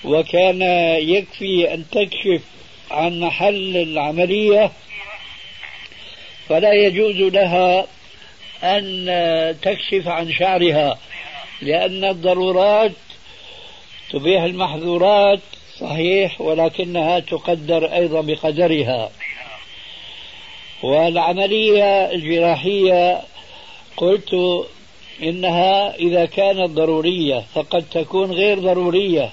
وكان 0.05 0.63
يكفي 0.99 1.75
أن 1.75 1.85
تكشف 1.93 2.43
عن 2.91 3.21
محل 3.21 3.77
العملية 3.77 4.73
فلا 6.49 6.73
يجوز 6.73 7.17
لها 7.17 7.87
أن 8.63 9.07
تكشف 9.63 10.09
عن 10.09 10.33
شعرها 10.33 10.99
لأن 11.63 12.05
الضرورات 12.05 12.93
تبيح 14.11 14.43
المحظورات 14.43 15.41
صحيح 15.81 16.41
ولكنها 16.41 17.19
تقدر 17.19 17.85
أيضا 17.95 18.21
بقدرها. 18.21 19.11
والعملية 20.83 22.11
الجراحية 22.11 23.21
قلت 23.97 24.37
إنها 25.23 25.95
إذا 25.95 26.25
كانت 26.25 26.71
ضرورية 26.71 27.45
فقد 27.55 27.85
تكون 27.91 28.33
غير 28.33 28.59
ضرورية. 28.59 29.33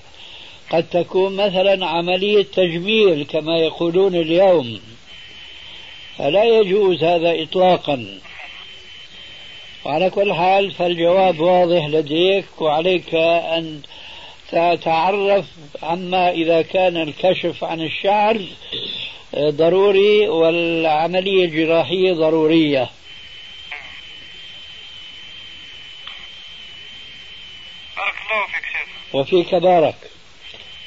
قد 0.69 0.83
تكون 0.91 1.35
مثلا 1.35 1.85
عملية 1.85 2.43
تجميل 2.43 3.25
كما 3.25 3.57
يقولون 3.57 4.15
اليوم. 4.15 4.79
فلا 6.17 6.43
يجوز 6.43 7.03
هذا 7.03 7.43
إطلاقا. 7.43 8.19
وعلى 9.85 10.09
كل 10.09 10.33
حال 10.33 10.71
فالجواب 10.71 11.39
واضح 11.39 11.85
لديك 11.85 12.61
وعليك 12.61 13.15
أن 13.15 13.81
تتعرف 14.51 15.45
عما 15.83 16.29
إذا 16.31 16.61
كان 16.61 16.97
الكشف 16.97 17.63
عن 17.63 17.81
الشعر 17.81 18.41
ضروري 19.35 20.27
والعملية 20.27 21.45
الجراحية 21.45 22.13
ضرورية. 22.13 22.89
بارك 27.97 28.15
الله 28.21 28.45
فيك 28.47 28.65
شيخ. 28.73 29.15
وفيك 29.15 29.55
بارك. 29.55 29.95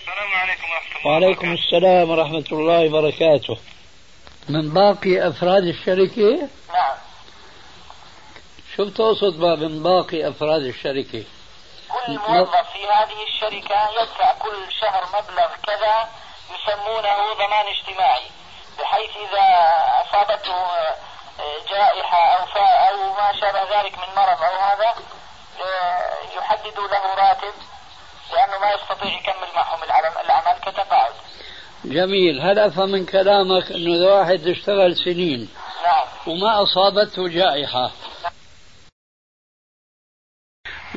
السلام 0.00 0.32
عليكم 0.34 0.64
ورحمة 0.70 0.98
الله 1.00 1.12
وعليكم. 1.12 1.52
السلام 1.52 2.10
ورحمة 2.10 2.44
الله 2.52 2.86
وبركاته. 2.86 3.56
من 4.48 4.70
باقي 4.74 5.28
أفراد 5.28 5.64
الشركة؟ 5.64 6.48
نعم. 6.68 6.96
شو 8.76 8.84
بتقصد 8.84 9.40
من 9.40 9.82
باقي 9.82 10.28
أفراد 10.28 10.62
الشركة؟ 10.62 11.24
كل 12.06 12.18
موظف 12.18 12.70
في 12.72 12.86
هذه 12.86 13.22
الشركة 13.28 13.88
يدفع 14.00 14.32
كل 14.32 14.72
شهر 14.80 15.04
مبلغ 15.06 15.48
كذا 15.66 16.08
يسمونه 16.50 17.34
ضمان 17.34 17.66
اجتماعي 17.66 18.30
بحيث 18.78 19.10
إذا 19.16 19.46
أصابته 20.02 20.54
آه، 20.54 20.94
جائحة 21.70 22.18
أو 22.18 22.44
أو 22.88 23.12
ما 23.12 23.40
شابه 23.40 23.80
ذلك 23.80 23.98
من 23.98 24.14
مرض 24.16 24.42
أو 24.42 24.58
هذا 24.58 24.94
آه، 25.64 26.38
يحددوا 26.38 26.88
له 26.88 27.14
راتب 27.14 27.54
لأنه 28.32 28.58
ما 28.58 28.72
يستطيع 28.72 29.18
يكمل 29.18 29.48
معهم 29.56 29.82
العمل 30.24 30.60
كتقاعد 30.60 31.12
جميل. 31.84 32.40
هل 32.40 32.58
أفهم 32.58 32.88
من 32.88 33.06
كلامك 33.06 33.72
أنه 33.72 34.06
واحد 34.06 34.46
اشتغل 34.46 34.96
سنين 34.96 35.48
نعم. 35.84 36.06
وما 36.26 36.62
أصابته 36.62 37.28
جائحة 37.28 37.90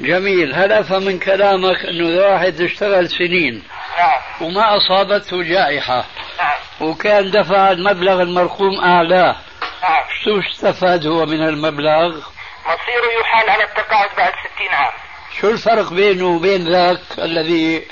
جميل. 0.01 0.55
هل 0.55 0.71
أفهم 0.71 1.03
من 1.03 1.19
كلامك 1.19 1.85
أنه 1.85 2.21
واحد 2.21 2.61
اشتغل 2.61 3.09
سنين؟ 3.09 3.63
نعم. 3.97 4.21
وما 4.41 4.77
أصابته 4.77 5.43
جائحة؟ 5.43 6.05
نعم. 6.37 6.89
وكان 6.89 7.31
دفع 7.31 7.71
المبلغ 7.71 8.21
المرقوم 8.21 8.79
أعلاه. 8.83 9.35
نعم. 9.83 10.03
شو 10.23 10.39
استفاد 10.39 11.07
هو 11.07 11.25
من 11.25 11.43
المبلغ؟ 11.47 12.17
مصيره 12.65 13.21
يحال 13.21 13.49
على 13.49 13.63
التقاعد 13.63 14.09
بعد 14.17 14.33
ستين 14.33 14.73
عام. 14.73 14.91
شو 15.39 15.49
الفرق 15.49 15.93
بينه 15.93 16.25
وبين 16.25 16.71
ذاك 16.71 16.99
الذي 17.19 17.87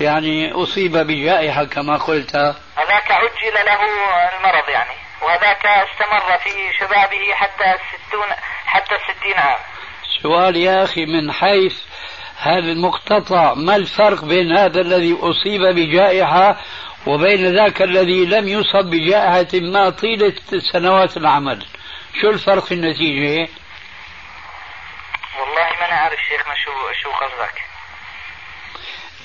يعني 0.00 0.52
أصيب 0.52 0.96
بجائحة 0.96 1.64
كما 1.64 1.96
قلت؟ 1.96 2.36
هذاك 2.76 3.10
عجل 3.10 3.54
له 3.66 3.80
المرض 4.38 4.68
يعني 4.68 4.94
وهذاك 5.22 5.66
استمر 5.66 6.38
في 6.38 6.50
شبابه 6.80 7.34
حتى 7.34 7.64
الستون 7.64 8.28
حتى 8.66 8.94
الستين 8.94 9.34
عام. 9.38 9.58
سؤال 10.22 10.56
يا 10.56 10.84
أخي 10.84 11.06
من 11.06 11.32
حيث 11.32 11.78
هذا 12.36 12.72
المقتطع 12.72 13.54
ما 13.54 13.76
الفرق 13.76 14.24
بين 14.24 14.52
هذا 14.52 14.80
الذي 14.80 15.16
أصيب 15.20 15.60
بجائحة 15.62 16.60
وبين 17.06 17.54
ذاك 17.54 17.82
الذي 17.82 18.24
لم 18.24 18.48
يصب 18.48 18.84
بجائحة 18.84 19.46
ما 19.54 19.90
طيلة 19.90 20.32
سنوات 20.72 21.16
العمل؟ 21.16 21.64
شو 22.20 22.30
الفرق 22.30 22.64
في 22.64 22.74
النتيجة؟ 22.74 23.48
والله 25.40 25.68
ما 25.80 25.90
نعرف 25.90 26.18
شيخنا 26.28 26.54
شو 26.54 26.70
شو 27.02 27.10
قصدك؟ 27.10 27.62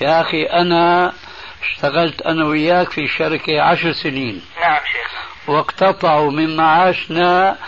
يا 0.00 0.20
أخي 0.20 0.42
أنا 0.42 1.12
اشتغلت 1.62 2.22
أنا 2.22 2.44
وياك 2.44 2.90
في 2.90 3.08
شركة 3.08 3.62
عشر 3.62 3.92
سنين. 3.92 4.42
نعم 4.60 4.80
شيخنا 4.92 5.20
واقتطعوا 5.56 6.30
من 6.30 6.56
معاشنا 6.56 7.58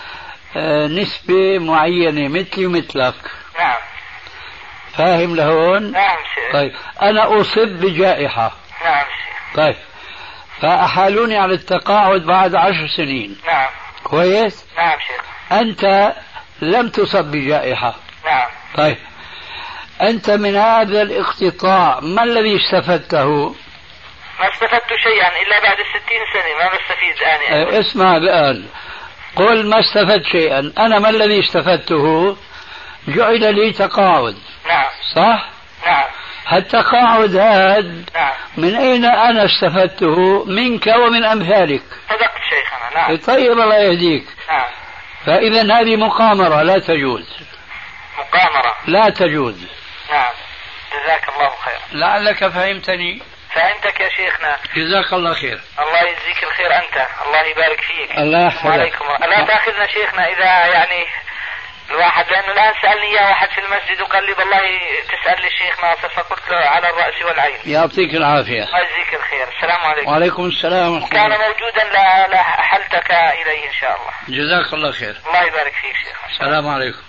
نسبة 0.87 1.59
معينة 1.59 2.27
مثلي 2.27 2.65
ومثلك. 2.65 3.15
نعم. 3.59 3.77
فاهم 4.97 5.35
لهون؟ 5.35 5.91
نعم 5.91 6.17
شيخ 6.35 6.53
طيب 6.53 6.71
أنا 7.01 7.41
أصب 7.41 7.67
بجائحة. 7.67 8.51
نعم 8.83 9.05
شيخ 9.05 9.55
طيب 9.55 9.75
فأحالوني 10.61 11.37
على 11.37 11.53
التقاعد 11.53 12.21
بعد 12.21 12.55
عشر 12.55 12.87
سنين. 12.97 13.37
نعم. 13.47 13.69
كويس؟ 14.03 14.65
نعم 14.77 14.99
شيخ 14.99 15.21
أنت 15.51 16.13
لم 16.61 16.89
تصب 16.89 17.25
بجائحة. 17.25 17.95
نعم. 18.25 18.47
طيب 18.75 18.97
أنت 20.01 20.29
من 20.29 20.55
هذا 20.55 21.01
الاقتطاع 21.01 21.99
ما 21.99 22.23
الذي 22.23 22.55
استفدته؟ 22.55 23.55
ما 24.39 24.49
استفدت 24.53 24.89
شيئا 25.03 25.41
إلا 25.41 25.59
بعد 25.63 25.77
الستين 25.79 26.21
سنة 26.33 26.57
ما 26.57 26.69
بستفيد 26.73 27.15
الآن 27.17 27.73
أه، 27.75 27.79
اسمع 27.79 28.17
الآن 28.17 28.65
قل 29.37 29.69
ما 29.69 29.79
استفدت 29.79 30.25
شيئا. 30.25 30.73
أنا 30.77 30.99
ما 30.99 31.09
الذي 31.09 31.39
استفدته؟ 31.39 32.37
جعل 33.07 33.55
لي 33.55 33.71
تقاعد. 33.71 34.37
نعم. 34.67 34.85
صح؟ 35.15 35.49
نعم. 35.85 36.05
التقاعد 36.53 37.35
هذا 37.35 37.81
نعم. 38.15 38.33
من 38.57 38.75
أين 38.75 39.05
أنا 39.05 39.45
استفدته؟ 39.45 40.45
منك 40.45 40.87
ومن 40.87 41.25
أمثالك. 41.25 41.83
صدقت 42.09 42.41
شيخنا 42.49 43.01
نعم. 43.01 43.17
طيب 43.17 43.51
الله 43.51 43.77
يهديك. 43.77 44.25
نعم. 44.49 44.69
فإذا 45.25 45.79
هذه 45.79 45.95
مقامرة 45.95 46.61
لا 46.61 46.79
تجوز. 46.79 47.27
مقامرة. 48.19 48.75
لا 48.87 49.09
تجوز. 49.09 49.67
نعم. 50.11 50.33
جزاك 50.91 51.29
الله 51.35 51.49
خير 51.49 51.99
لعلك 51.99 52.47
فهمتني. 52.47 53.21
فهمتك 53.57 53.99
يا 53.99 54.09
شيخنا. 54.09 54.57
جزاك 54.75 55.13
الله 55.13 55.33
خير. 55.33 55.59
الله 55.79 56.01
يجزيك 56.01 56.43
الخير 56.43 56.75
أنت. 56.75 57.07
الله 57.25 57.41
يبارك 57.41 57.81
فيك. 57.81 58.17
الله 58.17 58.47
يحفظك. 58.47 59.01
لا 59.27 59.45
تأخذنا 59.45 59.87
شيخنا 59.87 60.27
إذا 60.27 60.65
يعني 60.73 61.05
الواحد 61.91 62.25
لأنه 62.31 62.51
الآن 62.53 62.73
سألني 62.81 63.05
إياه 63.05 63.29
واحد 63.29 63.49
في 63.49 63.57
المسجد 63.61 64.01
وقال 64.01 64.25
لي 64.25 64.31
والله 64.33 64.61
تسأل 65.03 65.41
لي 65.41 65.47
الشيخ 65.47 65.83
ناصر 65.83 66.09
فقلت 66.09 66.49
له 66.51 66.57
على 66.57 66.89
الرأس 66.89 67.21
والعين. 67.25 67.57
يعطيك 67.65 68.15
العافية. 68.15 68.63
الله 68.63 68.79
يجزيك 68.79 69.13
الخير. 69.13 69.47
السلام 69.57 69.79
عليكم. 69.81 70.11
وعليكم 70.11 70.45
السلام 70.45 70.93
ورحمة 70.93 71.09
كان 71.09 71.33
الله. 71.33 71.47
موجودا 71.47 71.83
لا- 71.83 72.27
لحلتك 72.27 73.11
إليه 73.11 73.67
إن 73.67 73.73
شاء 73.73 73.89
الله. 73.97 74.13
جزاك 74.37 74.73
الله 74.73 74.91
خير. 74.91 75.15
الله 75.27 75.43
يبارك 75.43 75.73
فيك 75.73 75.95
شيخ. 76.05 76.17
السلام 76.33 76.67
عليكم. 76.67 76.99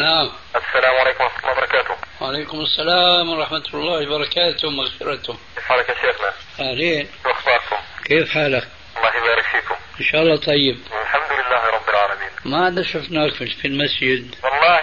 نعم. 0.00 0.30
السلام 0.56 0.96
عليكم 0.96 1.24
ورحمة 1.24 1.40
الله 1.40 1.52
وبركاته. 1.52 1.94
وعليكم 2.20 2.60
السلام 2.60 3.30
ورحمة 3.30 3.64
الله 3.74 4.08
وبركاته 4.08 4.68
ومغفرته 4.68 5.36
كيف 5.56 5.64
حالك 5.64 5.88
يا 5.88 5.94
شيخنا؟ 5.94 6.32
أهلين. 6.60 7.08
شو 7.22 7.30
أخباركم؟ 7.30 7.76
كيف 8.04 8.30
حالك؟ 8.30 8.68
الله 8.96 9.16
يبارك 9.16 9.44
فيكم. 9.44 9.74
إن 10.00 10.04
شاء 10.04 10.22
الله 10.22 10.36
طيب. 10.36 10.78
الحمد 11.02 11.32
لله 11.32 11.66
رب 11.66 11.88
العالمين. 11.88 12.30
ما 12.44 12.64
عاد 12.64 12.82
شفناك 12.82 13.32
في 13.32 13.64
المسجد؟ 13.64 14.34
والله 14.44 14.80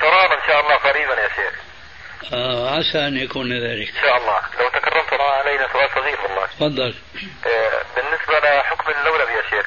ترانا 0.00 0.34
إن 0.34 0.46
شاء 0.48 0.60
الله 0.60 0.74
قريبا 0.74 1.14
يا 1.22 1.28
شيخ. 1.28 1.54
آه 2.32 2.76
عسى 2.76 2.98
أن 2.98 3.16
يكون 3.16 3.52
ذلك. 3.52 3.88
إن 3.88 4.02
شاء 4.02 4.16
الله. 4.16 4.40
لو 4.60 4.68
تكرمت 4.68 5.12
علينا 5.20 5.68
سؤال 5.72 5.88
صغير 5.94 6.20
والله. 6.20 6.46
تفضل. 6.46 6.94
آه، 7.46 7.82
بالنسبة 7.96 8.38
لحكم 8.40 8.90
اللولب 8.90 9.28
يا 9.28 9.42
شيخ. 9.50 9.66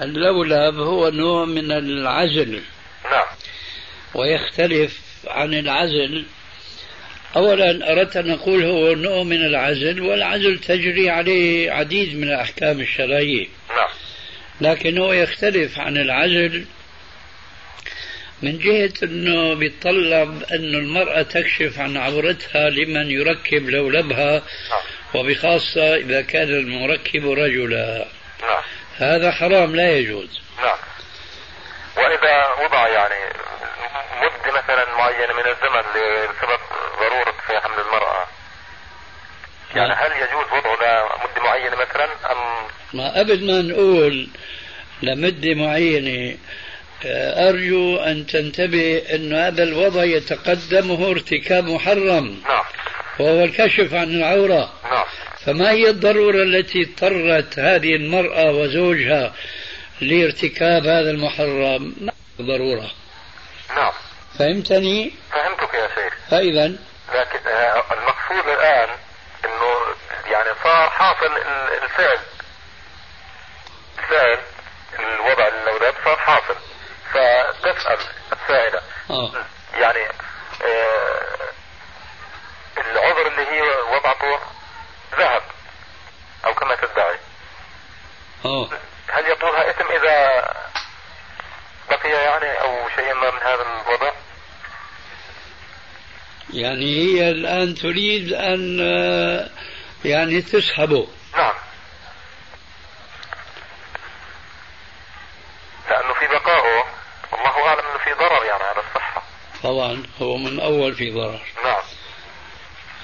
اللولب 0.00 0.78
هو 0.78 1.08
نوع 1.08 1.44
من 1.44 1.72
العزل. 1.72 2.62
نعم. 3.10 3.26
ويختلف 4.14 5.00
عن 5.26 5.54
العزل. 5.54 6.24
أولا 7.36 7.92
أردت 7.92 8.16
أن 8.16 8.30
أقول 8.30 8.64
هو 8.64 8.94
نوع 8.94 9.22
من 9.22 9.46
العزل 9.46 10.00
والعزل 10.00 10.58
تجري 10.58 11.10
عليه 11.10 11.70
عديد 11.70 12.16
من 12.16 12.28
الأحكام 12.28 12.80
الشرعية. 12.80 13.46
نعم. 13.68 13.88
لكن 14.60 14.98
هو 14.98 15.12
يختلف 15.12 15.78
عن 15.78 15.96
العزل 15.96 16.64
من 18.42 18.58
جهة 18.58 18.92
أنه 19.02 19.54
بيتطلب 19.54 20.42
أن 20.52 20.74
المرأة 20.74 21.22
تكشف 21.22 21.78
عن 21.78 21.96
عورتها 21.96 22.70
لمن 22.70 23.10
يركب 23.10 23.68
لولبها 23.68 24.32
نعم. 24.70 24.82
وبخاصة 25.14 25.96
إذا 25.96 26.22
كان 26.22 26.48
المركب 26.48 27.30
رجلا. 27.30 28.06
نعم. 28.42 28.62
هذا 28.96 29.30
حرام 29.30 29.76
لا 29.76 29.98
يجوز. 29.98 30.40
نعم. 30.58 30.76
وإذا 31.96 32.64
وضع 32.64 32.88
يعني 32.88 33.32
مدة 34.22 34.52
مثلا 34.52 34.96
معينة 34.96 35.32
من 35.32 35.46
الزمن 35.46 35.84
لسبب 35.94 36.60
ضرورة 37.00 37.34
في 37.46 37.60
حمل 37.60 37.80
المرأة. 37.80 38.26
يعني 39.74 39.92
هل 39.92 40.12
يجوز 40.12 40.46
وضعه 40.52 41.02
لمدة 41.02 41.42
معينة 41.42 41.76
مثلا 41.76 42.04
أم 42.04 42.66
ما 42.94 43.18
قبل 43.18 43.46
ما 43.46 43.62
نقول 43.62 44.28
لمدة 45.02 45.54
معينة. 45.54 46.38
آه، 47.06 47.48
أرجو 47.48 47.96
أن 47.96 48.26
تنتبه 48.26 49.02
أن 49.14 49.34
هذا 49.34 49.62
الوضع 49.62 50.04
يتقدمه 50.04 51.10
ارتكاب 51.10 51.64
محرم. 51.64 52.42
نعم. 52.48 52.64
وهو 53.18 53.44
الكشف 53.44 53.94
عن 53.94 54.10
العورة. 54.10 54.72
نعم. 54.84 55.04
فما 55.46 55.70
هي 55.70 55.90
الضرورة 55.90 56.42
التي 56.42 56.82
اضطرت 56.82 57.58
هذه 57.58 57.96
المرأة 57.96 58.50
وزوجها 58.50 59.32
لارتكاب 60.00 60.86
هذا 60.86 61.10
المحرم. 61.10 61.94
هي 62.00 62.12
ضرورة. 62.40 62.90
نعم. 63.76 63.92
فهمتني؟ 64.38 65.14
فهمتك 65.32 65.74
يا 65.74 65.88
شيخ. 65.94 66.14
فإذا؟ 66.30 66.66
لكن 67.14 67.48
آه، 67.48 67.84
المقصود 67.92 68.48
الآن 68.48 68.88
إنه 69.44 69.94
يعني 70.32 70.48
صار 70.64 70.90
حاصل 70.90 71.26
ال- 71.36 71.82
الفعل. 71.82 72.18
الفعل 73.98 74.38
الوضع 74.98 75.48
اللولب 75.48 75.94
صار 76.04 76.16
حاصل. 76.16 76.56
فتسأل 77.12 77.98
السائلة. 78.32 78.80
آه 79.10 79.44
العذر 82.78 83.26
اللي 83.26 83.42
هي 83.50 83.62
وضعته 83.96 84.38
ذهب 85.18 85.42
أو 86.44 86.54
كما 86.54 86.74
تدعي 86.76 87.18
آه. 88.44 88.68
هل 89.12 89.30
يطولها 89.30 89.70
اثم 89.70 89.86
اذا 89.92 90.44
بقي 91.90 92.10
يعني 92.10 92.60
أو 92.60 92.88
شيء 92.96 93.14
ما 93.14 93.30
من 93.30 93.38
هذا 93.38 93.62
الوضع 93.62 94.12
يعني 96.74 96.96
هي 96.96 97.30
الآن 97.30 97.74
تريد 97.74 98.32
أن 98.32 98.78
آه، 98.80 99.48
يعني 100.04 100.42
تسحبه. 100.42 101.08
نعم. 101.36 101.54
لأنه 105.90 106.14
في 106.14 106.26
بقائه. 106.26 106.84
والله 107.32 107.68
أعلم 107.68 107.80
أنه 107.80 107.98
في 107.98 108.12
ضرر 108.12 108.44
يعني 108.44 108.62
على 108.62 108.78
الصحة. 108.78 109.22
طبعا 109.62 110.02
هو 110.22 110.36
من 110.36 110.60
أول 110.60 110.94
في 110.94 111.10
ضرر. 111.10 111.40
نعم. 111.64 111.82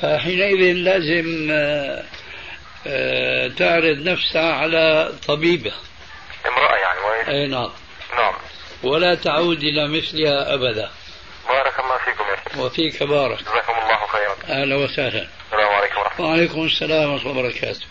فحينئذ 0.02 0.72
لازم 0.72 1.48
آه، 1.52 2.04
آه، 2.86 3.48
تعرض 3.48 3.98
نفسها 4.08 4.52
على 4.52 5.12
طبيبة. 5.28 5.72
امرأة 6.46 6.76
يعني 6.76 7.00
وإيش؟ 7.00 7.28
أي 7.28 7.46
نعم. 7.46 7.70
نعم. 8.16 8.34
ولا 8.82 9.14
تعود 9.14 9.62
إلى 9.62 9.88
مثلها 9.88 10.54
أبدا. 10.54 10.90
بارك 11.48 11.80
الله 11.80 11.98
فيكم 11.98 12.24
يا 12.24 12.64
وفيك 12.64 13.02
بارك. 13.02 13.38
أهلا 14.50 14.76
وسهلا. 14.76 15.28
السلام 15.46 15.68
عليكم 15.74 15.98
ورحمة 16.00 16.18
الله. 16.18 16.30
وعليكم 16.30 16.64
السلام 16.64 17.12
ورحمة 17.12 17.30
الله 17.30 17.40
وبركاته. 17.40 17.86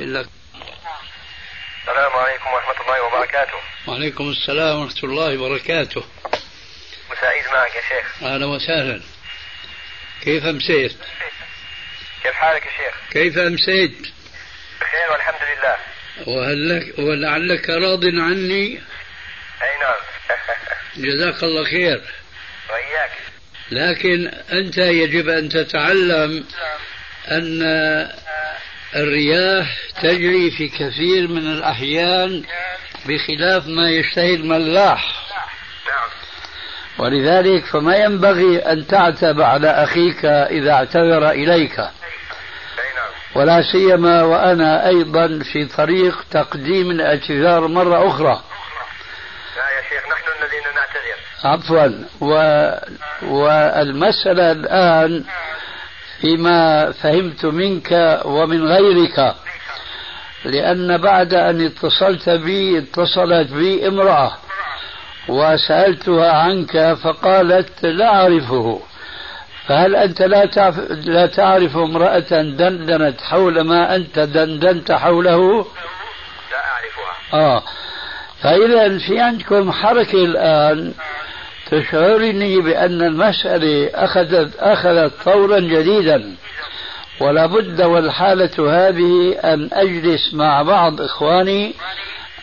لك 0.00 0.28
السلام 1.80 2.12
عليكم 2.12 2.50
ورحمة 2.52 2.80
الله 2.80 3.02
وبركاته. 3.06 3.58
وعليكم 3.86 4.30
السلام 4.30 4.80
ورحمة 4.80 5.04
الله 5.04 5.40
وبركاته. 5.40 6.04
مساعيد 7.12 7.44
معك 7.54 7.74
يا 7.74 7.80
شيخ. 7.80 8.22
أهلا 8.22 8.46
وسهلا. 8.46 9.00
كيف 10.22 10.44
أمسيت؟ 10.44 10.96
كيف 12.22 12.32
حالك 12.32 12.66
يا 12.66 12.70
شيخ؟ 12.70 12.94
كيف 13.10 13.38
أمسيت؟ 13.38 13.98
بخير 14.80 15.12
والحمد 15.12 15.42
لله. 15.42 15.76
وهل 16.26 16.68
لك 16.68 16.98
ولعلك 16.98 17.70
راض 17.70 18.04
عني 18.04 18.80
جزاك 21.02 21.42
الله 21.42 21.64
خير. 21.64 22.02
وإياك. 22.70 23.10
لكن 23.70 24.30
أنت 24.52 24.78
يجب 24.78 25.28
أن 25.28 25.48
تتعلم 25.48 26.44
أن 27.28 27.62
الرياح 28.96 29.78
تجري 30.02 30.50
في 30.50 30.68
كثير 30.68 31.28
من 31.28 31.52
الأحيان 31.52 32.42
بخلاف 33.06 33.66
ما 33.66 33.90
يشتهي 33.90 34.34
الملاح 34.34 35.14
نعم. 35.88 36.08
ولذلك 36.98 37.64
فما 37.64 37.96
ينبغي 37.96 38.58
أن 38.58 38.86
تعتب 38.86 39.40
على 39.40 39.70
أخيك 39.70 40.24
إذا 40.24 40.72
اعتذر 40.72 41.30
إليك. 41.30 41.78
نعم. 41.78 41.90
ولا 43.34 43.62
سيما 43.72 44.22
وأنا 44.22 44.88
أيضا 44.88 45.38
في 45.52 45.64
طريق 45.64 46.24
تقديم 46.30 46.90
الاعتذار 46.90 47.66
مرة 47.66 48.08
أخرى. 48.08 48.42
يا 49.80 49.88
شيخ 49.88 50.04
نحن 50.08 50.24
الذين 50.42 50.62
نعتذر. 50.74 51.18
عفوا. 51.44 51.88
و... 52.20 52.32
والمسألة 53.22 54.52
الآن 54.52 55.24
فيما 56.20 56.92
فهمت 56.92 57.44
منك 57.44 58.20
ومن 58.24 58.66
غيرك. 58.66 59.34
لأن 60.44 60.98
بعد 60.98 61.34
أن 61.34 61.66
اتصلت 61.66 62.28
بي 62.28 62.78
اتصلت 62.78 63.52
بي 63.52 63.88
امرأة 63.88 64.32
وسألتها 65.28 66.32
عنك 66.32 66.94
فقالت 67.04 67.84
لا 67.84 68.14
أعرفه. 68.14 68.80
فهل 69.66 69.96
أنت 69.96 70.22
لا 70.22 70.46
تعرف, 70.46 70.78
لا 70.90 71.26
تعرف 71.26 71.76
امرأة 71.76 72.42
دندنت 72.42 73.20
حول 73.20 73.60
ما 73.60 73.96
أنت 73.96 74.18
دندنت 74.18 74.92
حوله؟ 74.92 75.66
لا 76.50 76.58
أعرفها. 76.58 77.16
آه. 77.32 77.62
فإذا 78.42 78.98
في 78.98 79.20
عندكم 79.20 79.72
حركة 79.72 80.24
الآن 80.24 80.92
تشعرني 81.70 82.60
بأن 82.60 83.02
المسألة 83.02 83.90
أخذت 83.94 84.56
أخذت 84.58 85.12
طورا 85.24 85.60
جديدا. 85.60 86.34
ولا 87.20 87.46
بد 87.46 87.82
والحالة 87.82 88.88
هذه 88.88 89.38
أن 89.44 89.68
أجلس 89.72 90.34
مع 90.34 90.62
بعض 90.62 91.00
إخواني 91.00 91.74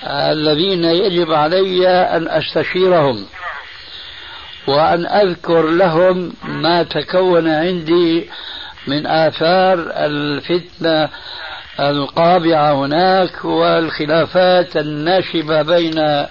الذين 0.08 0.84
يجب 0.84 1.32
علي 1.32 1.88
أن 1.88 2.28
أستشيرهم. 2.28 3.26
وأن 4.68 5.06
أذكر 5.06 5.62
لهم 5.62 6.34
ما 6.44 6.84
تكون 6.84 7.48
عندي 7.48 8.30
من 8.88 9.08
آثار 9.08 9.92
الفتنة 9.96 11.10
القابعة 11.80 12.74
هناك 12.74 13.46
والخلافات 13.46 14.78
الناشبة 14.78 15.62
بين 15.62 16.26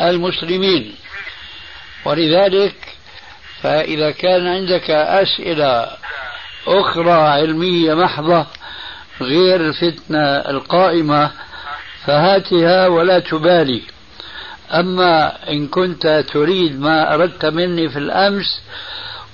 المسلمين. 0.00 0.94
ولذلك 2.04 2.74
فإذا 3.62 4.10
كان 4.10 4.46
عندك 4.46 4.90
أسئلة 4.90 5.86
أخرى 6.66 7.12
علمية 7.12 7.94
محضة 7.94 8.46
غير 9.20 9.60
الفتنة 9.60 10.24
القائمة 10.26 11.30
فهاتها 12.04 12.86
ولا 12.86 13.18
تبالي. 13.18 13.82
أما 14.74 15.32
إن 15.50 15.68
كنت 15.68 16.24
تريد 16.32 16.80
ما 16.80 17.14
أردت 17.14 17.46
مني 17.46 17.88
في 17.88 17.98
الأمس 17.98 18.60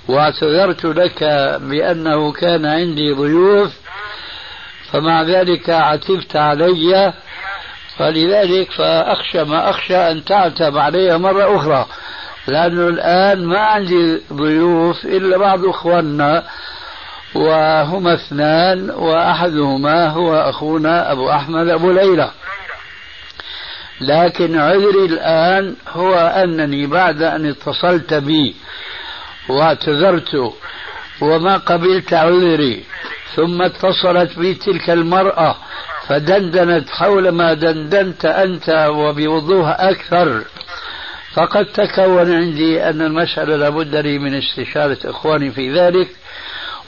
واعتذرت 0.09 0.85
لك 0.85 1.23
بأنه 1.61 2.33
كان 2.33 2.67
عندي 2.67 3.13
ضيوف 3.13 3.73
فمع 4.93 5.23
ذلك 5.23 5.71
عتبت 5.71 6.37
علي 6.37 7.13
فلذلك 7.99 8.71
فأخشى 8.71 9.45
ما 9.45 9.71
أخشى 9.71 9.97
أن 9.97 10.25
تعتب 10.25 10.79
علي 10.79 11.19
مرة 11.19 11.57
أخرى. 11.57 11.87
لأنه 12.47 12.89
الآن 12.89 13.45
ما 13.45 13.59
عندي 13.59 14.21
ضيوف 14.33 15.05
إلا 15.05 15.39
بعض 15.39 15.65
إخواننا 15.65 16.45
وهما 17.35 18.15
اثنان 18.15 18.91
وأحدهما 18.91 20.09
هو 20.09 20.35
أخونا 20.35 21.13
أبو 21.13 21.31
أحمد 21.31 21.69
أبو 21.69 21.93
ليلى. 21.93 22.31
لكن 24.01 24.59
عذري 24.59 25.05
الآن 25.05 25.77
هو 25.89 26.15
أنني 26.15 26.87
بعد 26.87 27.23
أن 27.23 27.49
اتصلت 27.49 28.15
بي 28.15 28.55
واعتذرت 29.49 30.53
وما 31.21 31.57
قبلت 31.57 32.15
عذري. 32.15 32.85
ثم 33.39 33.63
اتصلت 33.63 34.39
بي 34.39 34.55
تلك 34.55 34.91
المرأة 34.91 35.57
فدندنت 36.07 36.91
حول 36.91 37.29
ما 37.29 37.55
دندنت 37.55 38.25
أنت 38.25 38.87
وبوضوح 38.89 39.81
أكثر. 39.81 40.45
فقد 41.35 41.67
تكون 41.67 42.35
عندي 42.35 42.83
أن 42.83 43.03
المسألة 43.03 43.57
لابد 43.57 43.97
لي 43.97 44.19
من 44.19 44.35
استشارة 44.35 44.99
إخواني 45.05 45.51
في 45.51 45.73
ذلك 45.73 46.09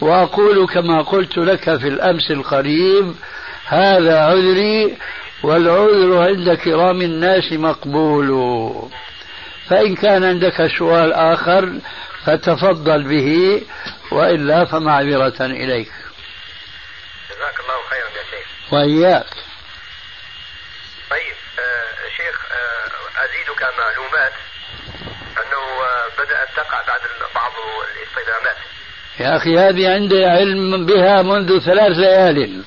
وأقول 0.01 0.67
كما 0.67 1.03
قلت 1.03 1.39
لك 1.39 1.77
في 1.77 1.89
الأمس 1.89 2.31
القريب 2.31 3.15
هذا 3.67 4.21
عذري 4.21 4.97
والعذر 5.43 6.19
عند 6.19 6.55
كرام 6.55 7.03
الناس 7.03 7.53
مقبول. 7.53 8.31
فإن 9.69 9.95
كان 9.95 10.25
عندك 10.25 10.67
سؤال 10.79 11.13
آخر 11.13 11.73
فتفضل 12.25 13.03
به 13.03 13.61
وإلا 14.13 14.65
فمعذرة 14.65 15.47
إليك 15.47 15.93
جزاك 17.31 17.61
الله 17.61 17.79
خيرا 17.91 18.09
يا 18.09 18.25
شيخ 18.31 18.47
وإياك 18.73 19.27
طيب 21.11 21.37
آه 21.59 22.09
شيخ 22.17 22.53
آه 22.53 23.25
أزيدك 23.25 23.63
معلومات 23.79 24.33
أنه 25.37 25.83
آه 25.85 26.09
بدأت 26.19 26.49
تقع 26.57 26.83
بعد 26.87 27.01
بعض 27.35 27.53
الاصطدامات. 27.97 28.57
يا 29.21 29.37
أخي 29.37 29.59
هذه 29.59 29.95
عندي 29.95 30.25
علم 30.25 30.87
بها 30.87 31.23
منذ 31.23 31.59
ثلاث 31.65 31.97
ليال. 31.97 32.65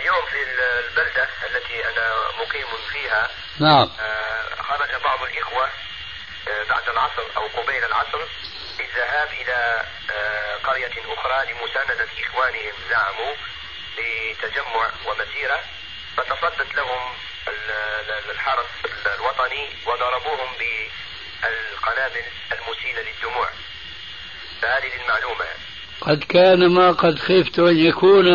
اليوم 0.00 0.24
في 0.30 0.36
البلدة 0.42 1.28
التي 1.46 1.84
أنا 1.84 2.14
مقيم 2.40 2.66
فيها 2.92 3.30
نعم. 3.60 3.88
خرج 4.58 5.02
بعض 5.04 5.22
الإخوة 5.22 5.68
بعد 6.68 6.88
العصر 6.88 7.22
أو 7.36 7.46
قبيل 7.62 7.84
العصر 7.84 8.18
للذهاب 8.80 9.28
إلى 9.40 9.82
قرية 10.64 10.92
أخرى 11.14 11.52
لمساندة 11.52 12.06
إخوانهم 12.24 12.72
زعموا 12.90 13.34
لتجمع 13.98 14.90
ومسيرة 15.06 15.60
فتصدت 16.16 16.74
لهم 16.74 17.00
الحرس 18.30 18.66
الوطني 19.18 19.68
وضربوهم 19.86 20.48
بالقنابل 20.58 22.24
المسيلة 22.52 23.00
للدموع. 23.02 23.48
فهذه 24.62 24.90
للمعلومة. 25.02 25.44
قد 26.00 26.24
كان 26.24 26.74
ما 26.74 26.92
قد 26.92 27.18
خفت 27.18 27.58
أن 27.58 27.78
يكون. 27.78 28.28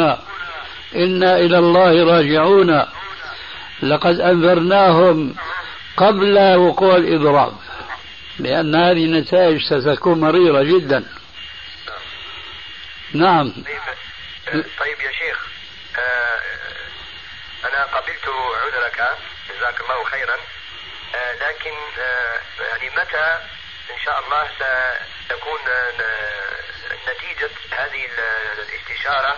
إنا 0.95 1.37
إلى 1.37 1.57
الله 1.57 2.03
راجعون. 2.17 2.85
لقد 3.83 4.19
أنذرناهم 4.19 5.35
قبل 5.97 6.55
وقوع 6.55 6.95
الإضراب. 6.95 7.53
لأن 8.39 8.75
هذه 8.75 9.05
النتائج 9.05 9.61
ستكون 9.61 10.19
مريرة 10.19 10.63
جدا. 10.63 11.05
نعم. 13.13 13.53
طيب 14.79 14.99
يا 15.01 15.11
شيخ 15.11 15.48
أنا 17.65 17.83
قبلت 17.83 18.27
عذرك 18.63 19.17
جزاك 19.49 19.81
الله 19.81 20.03
خيرا. 20.03 20.37
آه 21.15 21.33
لكن 21.33 21.73
آه 21.99 22.39
يعني 22.63 22.89
متى 22.89 23.37
إن 23.93 23.99
شاء 24.05 24.19
الله 24.19 24.47
ستكون 25.25 25.59
نتيجة 27.07 27.49
هذه 27.71 28.05
الاستشارة 28.59 29.37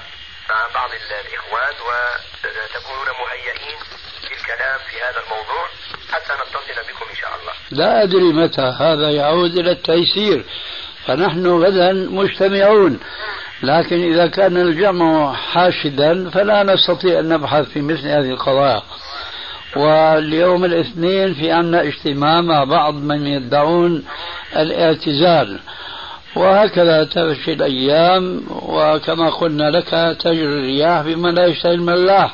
مع 0.50 0.68
بعض 0.74 0.90
الإخوان 1.26 1.74
وتكونون 1.74 3.08
مهيئين 3.22 3.80
للكلام 4.24 4.80
في 4.90 5.02
هذا 5.02 5.24
الموضوع 5.24 5.68
حتى 6.12 6.34
نتصل 6.34 6.94
بكم 6.94 7.10
إن 7.10 7.16
شاء 7.16 7.40
الله. 7.40 7.54
لا 7.72 8.04
أدري 8.04 8.34
متى 8.34 8.62
هذا 8.62 9.10
يعود 9.10 9.58
إلى 9.58 9.72
التيسير. 9.72 10.46
فنحن 11.08 11.48
غدا 11.48 11.94
مجتمعون 11.94 13.00
لكن 13.64 14.12
إذا 14.14 14.28
كان 14.28 14.58
الجمع 14.58 15.34
حاشدا 15.34 16.30
فلا 16.30 16.64
نستطيع 16.64 17.20
أن 17.20 17.30
نبحث 17.30 17.70
في 17.70 17.82
مثل 17.82 18.08
هذه 18.08 18.30
القضايا. 18.30 18.82
واليوم 19.76 20.66
الاثنين 20.66 21.34
في 21.34 21.52
عنا 21.52 21.82
اجتماع 21.82 22.42
مع 22.42 22.64
بعض 22.64 22.94
من 22.94 23.28
يدعون 23.28 24.06
الاعتزال. 24.56 25.60
وهكذا 26.36 27.04
تمشي 27.04 27.54
الأيام 27.54 28.44
وكما 28.50 29.30
قلنا 29.30 29.70
لك 29.70 30.18
تجري 30.20 30.46
الرياح 30.46 31.02
بما 31.02 31.28
لا 31.30 31.46
يشتهي 31.46 31.74
الملاح 31.74 32.34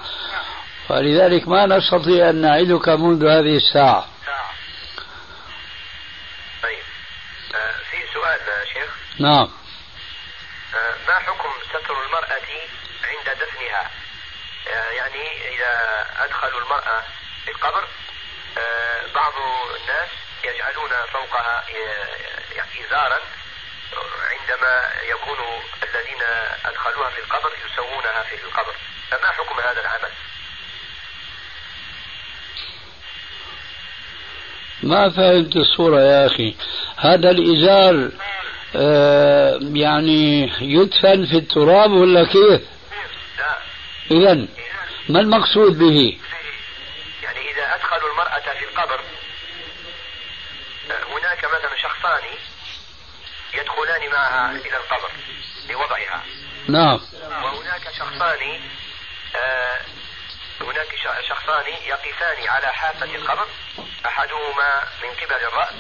ولذلك 0.90 1.48
ما 1.48 1.66
نستطيع 1.66 2.30
أن 2.30 2.36
نعدك 2.36 2.90
منذ 2.90 3.26
هذه 3.26 3.56
الساعة. 3.56 4.06
طيب. 6.64 6.84
آه 7.56 7.74
في 7.92 7.98
سؤال 8.14 8.40
شيخ. 8.74 8.96
نعم. 9.20 9.32
آه 9.34 9.48
ما 9.48 9.50
حكم 11.28 11.50
ستر 11.70 12.06
المرأة 12.06 12.48
عند 13.04 13.38
دفنها. 13.40 13.92
آه 14.68 14.92
يعني 14.92 15.56
إذا 15.56 16.06
أدخلوا 16.20 16.62
المرأة 16.62 17.04
في 17.46 17.52
القبر 17.52 17.88
آه 18.58 19.02
بعض 19.16 19.34
الناس 19.82 20.10
يجعلون 20.44 20.90
فوقها 21.14 21.64
آه، 21.70 22.56
يعني 22.56 22.88
إزارا 22.88 23.20
عندما 24.32 24.92
يكون 25.10 25.38
الذين 25.84 26.22
أدخلوها 26.66 27.10
في 27.10 27.20
القبر 27.20 27.52
يسوونها 27.66 28.24
في 28.24 28.36
القبر. 28.36 28.76
فما 29.12 29.32
حكم 29.32 29.60
هذا 29.60 29.82
العمل؟ 29.82 30.12
ما 34.84 35.10
فهمت 35.10 35.56
الصورة 35.56 36.02
يا 36.02 36.26
أخي. 36.28 36.56
هذا 36.98 37.30
الإزار 37.32 38.12
يعني 39.76 40.52
يدفن 40.62 41.26
في 41.26 41.38
التراب 41.38 41.92
ولا 41.92 42.24
كيف؟ 42.24 42.62
إذا 44.12 44.48
ما 45.10 45.20
المقصود 45.20 45.78
به؟ 45.78 46.18
يعني 47.24 47.52
إذا 47.52 47.76
أدخلوا 47.76 48.12
المرأة 48.12 48.40
في 48.40 48.66
القبر 48.66 49.02
هناك 50.90 51.46
مثلا 51.46 51.78
شخصان 51.82 52.24
يدخلان 53.54 54.12
معها 54.12 54.52
إلى 54.52 54.78
القبر 54.78 55.12
لوضعها 55.70 56.24
نعم 56.68 57.00
وهناك 57.44 57.92
شخصان 57.98 58.60
آه، 59.36 59.80
هناك 60.62 60.88
شخصان 61.30 61.66
يقفان 61.88 62.48
على 62.48 62.68
حافة 62.68 63.16
القبر 63.16 63.48
أحدهما 64.06 64.84
من 65.04 65.10
قبل 65.26 65.46
الرأس 65.46 65.74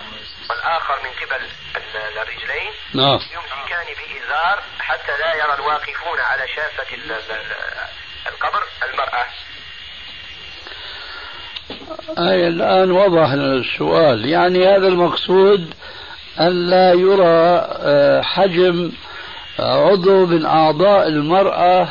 والآخر 0.49 0.95
من 1.03 1.09
قبل 1.09 1.45
الرجلين. 1.95 2.71
نعم. 2.93 3.13
يمسكان 3.13 3.86
بإزار 3.86 4.63
حتى 4.80 5.11
لا 5.19 5.36
يرى 5.36 5.53
الواقفون 5.53 6.19
على 6.19 6.47
شافة 6.47 6.95
القبر 8.28 8.63
المرأة. 8.89 9.25
أي 12.19 12.47
الآن 12.47 12.91
وضح 12.91 13.32
السؤال. 13.32 14.30
يعني 14.30 14.67
هذا 14.67 14.88
المقصود 14.88 15.73
أن 16.39 16.69
لا 16.69 16.93
يرى 16.93 17.67
آه، 17.82 18.21
حجم 18.21 18.91
عضو 19.59 20.25
من 20.25 20.45
أعضاء 20.45 21.07
المرأة 21.07 21.89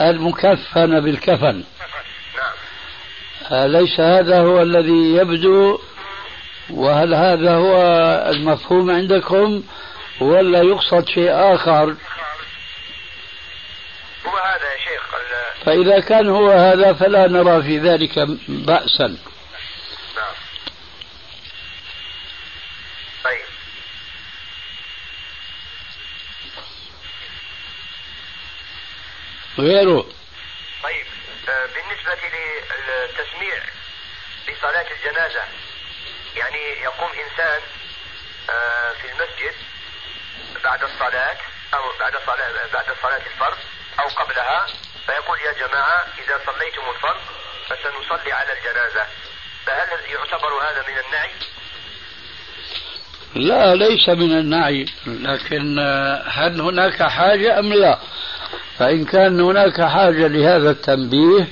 المكفن 0.00 1.00
بالكفن. 1.00 1.64
أليس 3.52 4.00
هذا 4.00 4.40
هو 4.40 4.62
الذي 4.62 5.14
يبدو؟ 5.16 5.80
وهل 6.70 7.14
هذا 7.14 7.54
هو 7.54 7.76
المفهوم 8.30 8.90
عندكم 8.90 9.62
ولا 10.20 10.62
يقصد 10.62 11.08
شيء 11.08 11.30
آخر؟ 11.54 11.96
هو 14.26 14.36
هذا 14.36 14.72
يا 14.72 14.78
شيخ 14.78 15.08
فإذا 15.64 16.00
كان 16.00 16.28
هو 16.28 16.50
هذا 16.50 16.92
فلا 16.92 17.26
نرى 17.26 17.62
في 17.62 17.78
ذلك 17.78 18.18
بأسا. 18.48 19.06
نعم. 19.06 19.16
طيب. 23.24 23.44
غيره 29.58 30.06
طيب 30.82 31.06
آه، 31.48 31.66
بالنسبة 31.66 32.12
للتسميع 32.14 33.60
في 34.46 34.47
صلاة 34.62 34.86
الجنازة 34.90 35.42
يعني 36.36 36.82
يقوم 36.82 37.10
إنسان 37.10 37.60
آه، 38.50 38.92
في 38.92 39.08
المسجد 39.08 39.54
بعد 40.64 40.82
الصلاة 40.82 41.36
أو 41.74 41.80
بعد 42.00 42.12
صلاة 42.26 42.72
بعد 42.72 42.84
صلاة 43.02 43.22
الفرض 43.26 43.56
أو 44.00 44.08
قبلها 44.08 44.66
فيقول 45.06 45.38
يا 45.38 45.52
جماعة 45.66 46.06
إذا 46.18 46.40
صليتم 46.46 46.90
الفرض 46.94 47.20
فسنصلي 47.68 48.32
على 48.32 48.52
الجنازة 48.52 49.06
فهل 49.66 50.10
يعتبر 50.10 50.52
هذا 50.62 50.84
من 50.88 50.98
النعي؟ 51.06 51.30
لا 53.34 53.74
ليس 53.74 54.08
من 54.08 54.38
النعي 54.38 54.86
لكن 55.06 55.78
آه، 55.78 56.22
هل 56.28 56.60
هناك 56.60 57.02
حاجة 57.02 57.58
أم 57.58 57.72
لا؟ 57.72 57.98
فإن 58.78 59.04
كان 59.04 59.40
هناك 59.40 59.80
حاجة 59.80 60.26
لهذا 60.26 60.70
التنبيه 60.70 61.48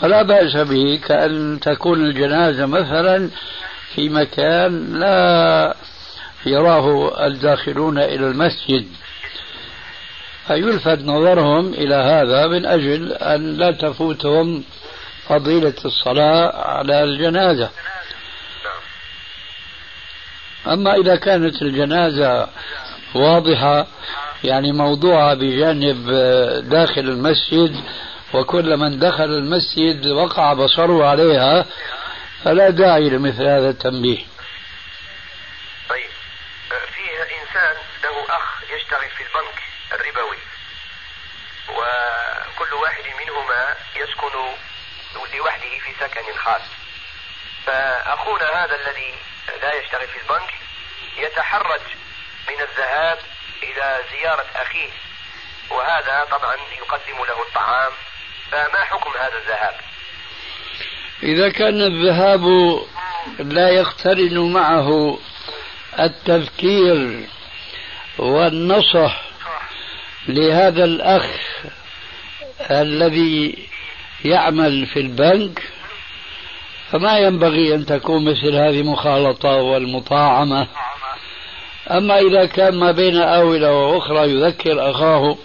فلا 0.00 0.22
بأس 0.22 0.56
به 0.56 1.00
كأن 1.08 1.60
تكون 1.62 2.04
الجنازة 2.04 2.66
مثلا 2.66 3.30
في 3.94 4.08
مكان 4.08 4.98
لا 5.00 5.74
يراه 6.46 7.26
الداخلون 7.26 7.98
إلى 7.98 8.26
المسجد. 8.26 8.86
فيلفت 10.46 10.98
نظرهم 10.98 11.74
إلى 11.74 11.94
هذا 11.94 12.46
من 12.46 12.66
أجل 12.66 13.12
أن 13.12 13.56
لا 13.56 13.70
تفوتهم 13.70 14.64
فضيلة 15.28 15.74
الصلاة 15.84 16.56
على 16.56 17.04
الجنازة. 17.04 17.70
أما 20.66 20.94
إذا 20.94 21.16
كانت 21.16 21.62
الجنازة 21.62 22.48
واضحة 23.14 23.86
يعني 24.44 24.72
موضوعة 24.72 25.34
بجانب 25.34 26.10
داخل 26.70 27.00
المسجد 27.00 27.76
وكل 28.34 28.76
من 28.76 28.98
دخل 28.98 29.24
المسجد 29.24 30.06
وقع 30.06 30.52
بصره 30.52 31.10
عليها 31.10 31.66
فلا 32.44 32.70
داعي 32.70 33.10
لمثل 33.10 33.42
هذا 33.42 33.70
التنبيه. 33.70 34.24
طيب. 35.88 36.10
فيه 36.68 37.22
إنسان 37.22 37.76
له 38.04 38.36
أخ 38.36 38.62
يشتغل 38.70 39.08
في 39.10 39.22
البنك 39.22 39.62
الربوي 39.92 40.38
وكل 41.68 42.74
واحد 42.74 43.04
منهما 43.04 43.74
يسكن 43.96 44.34
لوحده 45.36 45.78
في 45.78 45.92
سكن 46.00 46.38
خاص. 46.38 46.62
فأخونا 47.66 48.64
هذا 48.64 48.74
الذي 48.74 49.14
لا 49.62 49.74
يشتغل 49.74 50.08
في 50.08 50.18
البنك 50.22 50.54
يتحرج 51.16 51.80
من 52.48 52.60
الذهاب 52.60 53.18
إلى 53.62 54.00
زيارة 54.10 54.46
أخيه 54.54 54.90
وهذا 55.70 56.24
طبعا 56.30 56.56
يقدم 56.78 57.24
له 57.24 57.42
الطعام 57.42 57.92
فما 58.50 58.84
حكم 58.84 59.10
هذا 59.10 59.38
الذهاب؟ 59.42 59.74
إذا 61.22 61.48
كان 61.48 61.82
الذهاب 61.82 62.42
لا 63.38 63.68
يقترن 63.68 64.52
معه 64.52 65.18
التذكير 66.00 67.26
والنصح 68.18 69.22
لهذا 70.28 70.84
الأخ 70.84 71.26
الذي 72.70 73.68
يعمل 74.24 74.86
في 74.86 75.00
البنك 75.00 75.62
فما 76.90 77.18
ينبغي 77.18 77.74
أن 77.74 77.86
تكون 77.86 78.24
مثل 78.24 78.54
هذه 78.54 78.82
مخالطة 78.82 79.56
والمطاعمة. 79.56 80.66
أما 81.90 82.18
إذا 82.18 82.46
كان 82.46 82.74
ما 82.74 82.92
بين 82.92 83.16
آونة 83.16 83.70
وأخرى 83.70 84.30
يذكر 84.30 84.90
أخاه 84.90 85.36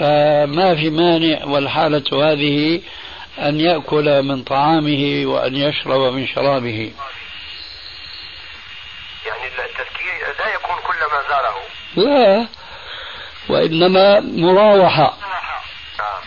فما 0.00 0.74
في 0.74 0.90
مانع 0.90 1.44
والحالة 1.44 2.04
هذه 2.12 2.82
أن 3.38 3.60
يأكل 3.60 4.22
من 4.22 4.44
طعامه 4.44 5.22
وأن 5.26 5.56
يشرب 5.56 6.12
من 6.12 6.26
شرابه. 6.26 6.92
يعني 9.26 9.46
التذكير 9.46 10.34
لا 10.38 10.54
يكون 10.54 10.76
كلما 10.76 11.22
زاره. 11.28 11.56
لا 11.96 12.48
وإنما 13.48 14.20
مراوحة. 14.20 15.16
نعم. 15.98 16.22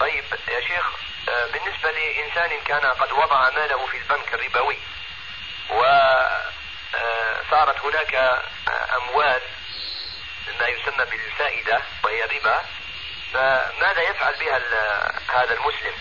طيب 0.00 0.24
يا 0.48 0.60
شيخ 0.60 0.86
آه، 1.28 1.46
بالنسبة 1.52 1.90
لإنسان 1.90 2.50
كان 2.64 2.80
قد 2.80 3.12
وضع 3.12 3.50
ماله 3.50 3.86
في 3.86 3.96
البنك 3.96 4.34
الربوي 4.34 4.76
وصارت 7.50 7.80
هناك 7.84 8.42
أموال 8.96 9.40
ما 10.60 10.68
يسمى 10.68 11.04
بالفائدة 11.10 11.82
وهي 12.04 12.24
الربا 12.24 12.60
فماذا 13.32 14.10
يفعل 14.10 14.34
بها 14.34 14.58
هذا 15.42 15.54
المسلم 15.54 15.94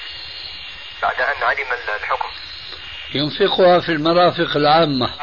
بعد 1.01 1.21
أن 1.21 1.43
علم 1.43 1.67
الحكم؟ 2.03 2.29
ينفقها 3.13 3.79
في 3.79 3.91
المرافق 3.91 4.55
العامة. 4.55 5.13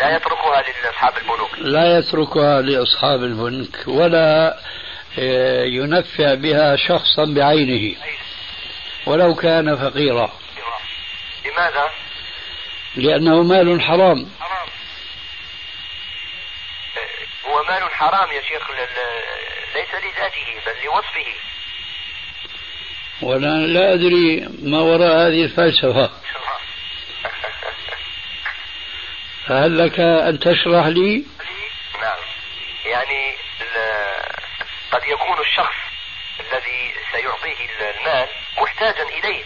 لا 0.00 0.16
يتركها 0.16 0.62
لأصحاب 0.62 1.16
البنوك. 1.16 1.58
لا 1.58 1.98
يتركها 1.98 2.62
لأصحاب 2.62 3.22
البنك 3.22 3.88
ولا 3.88 4.58
آه، 5.18 5.64
ينفع 5.64 6.34
بها 6.34 6.76
شخصا 6.76 7.24
بعينه 7.24 7.96
ولو 9.06 9.34
كان 9.34 9.76
فقيرا. 9.76 10.32
لماذا؟ 11.44 11.90
لأنه 12.96 13.42
مال 13.42 13.82
حرام. 13.82 14.26
هو 17.46 17.62
مال 17.62 17.90
حرام 17.94 18.32
يا 18.32 18.42
شيخ 18.42 18.70
ليس 19.74 19.94
لذاته 19.94 20.60
بل 20.66 20.84
لوصفه. 20.84 21.34
ولا 23.22 23.66
لا 23.66 23.94
أدري 23.94 24.48
ما 24.62 24.80
وراء 24.80 25.28
هذه 25.28 25.44
الفلسفة. 25.44 26.10
فهل 29.46 29.78
لك 29.78 30.00
أن 30.00 30.38
تشرح 30.38 30.86
لي؟ 30.86 31.24
نعم. 32.02 32.18
يعني 32.86 33.36
قد 34.92 35.02
يكون 35.04 35.40
الشخص 35.40 35.74
الذي 36.40 36.94
سيعطيه 37.12 37.66
المال 37.80 38.28
محتاجا 38.62 39.02
إليه. 39.02 39.44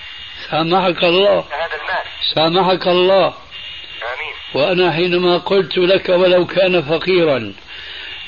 سامحك 0.50 1.04
الله. 1.04 1.38
هذا 1.38 1.76
المال. 1.76 2.04
سامحك 2.34 2.86
الله. 2.86 3.34
آمين. 4.02 4.34
وأنا 4.54 4.92
حينما 4.92 5.38
قلت 5.38 5.78
لك 5.78 6.08
ولو 6.08 6.46
كان 6.46 6.82
فقيرا 6.82 7.54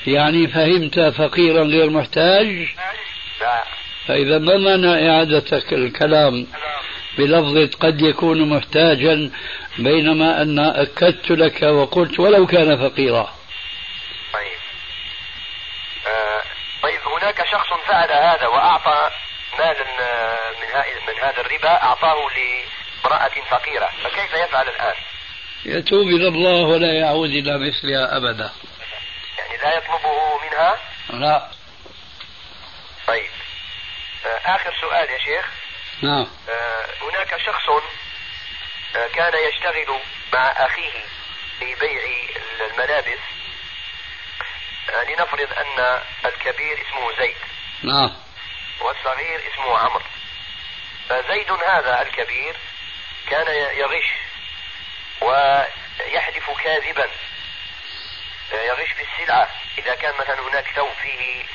يعني 0.07 0.47
فهمت 0.47 0.99
فقيرا 0.99 1.63
غير 1.63 1.89
محتاج 1.89 2.67
لا 3.41 3.63
فإذا 4.07 4.37
ما 4.37 4.57
معنى 4.57 5.09
إعادتك 5.09 5.73
الكلام 5.73 6.47
بلفظة 7.17 7.69
قد 7.79 8.01
يكون 8.01 8.49
محتاجا 8.49 9.31
بينما 9.77 10.41
أن 10.41 10.59
أكدت 10.59 11.31
لك 11.31 11.61
وقلت 11.61 12.19
ولو 12.19 12.47
كان 12.47 12.89
فقيرا؟ 12.89 13.33
طيب. 14.33 14.59
آه 16.07 16.41
طيب 16.83 16.99
هناك 17.21 17.45
شخص 17.51 17.67
فعل 17.87 18.11
هذا 18.11 18.47
وأعطى 18.47 19.09
مالا 19.59 19.83
من 20.61 20.83
من 21.07 21.23
هذا 21.23 21.41
الربا 21.41 21.83
أعطاه 21.83 22.15
لامرأة 22.15 23.31
فقيرة 23.49 23.89
فكيف 24.03 24.33
يفعل 24.33 24.67
الآن؟ 24.67 24.95
يتوب 25.65 26.07
إلى 26.07 26.27
الله 26.27 26.67
ولا 26.67 26.93
يعود 26.93 27.29
إلى 27.29 27.57
مثلها 27.57 28.17
أبدا. 28.17 28.49
لا 29.61 29.77
يطلبه 29.77 30.39
منها؟ 30.39 30.79
لا. 31.09 31.51
طيب. 33.07 33.31
آه، 34.25 34.55
آخر 34.55 34.73
سؤال 34.81 35.09
يا 35.09 35.17
شيخ. 35.17 35.45
نعم. 36.01 36.27
آه، 36.49 36.85
هناك 37.01 37.37
شخص 37.37 37.69
آه، 38.95 39.07
كان 39.07 39.33
يشتغل 39.49 39.99
مع 40.33 40.51
أخيه 40.65 41.05
في 41.59 41.75
بيع 41.75 42.01
الملابس. 42.61 43.19
لنفرض 45.07 45.53
أن 45.53 46.01
الكبير 46.25 46.85
اسمه 46.87 47.17
زيد. 47.17 47.37
نعم. 47.83 48.11
والصغير 48.81 49.41
اسمه 49.53 49.77
عمرو. 49.77 50.03
فزيد 51.09 51.51
هذا 51.51 52.01
الكبير 52.01 52.55
كان 53.29 53.47
يغش 53.77 54.13
ويحلف 55.21 56.49
كاذبا. 56.63 57.09
يغش 58.51 58.91
في 58.91 59.03
السلعة. 59.03 59.49
إذا 59.77 59.95
كان 59.95 60.13
مثلا 60.15 60.39
هناك 60.39 60.71
ثوب 60.75 60.93
فيه 61.01 61.45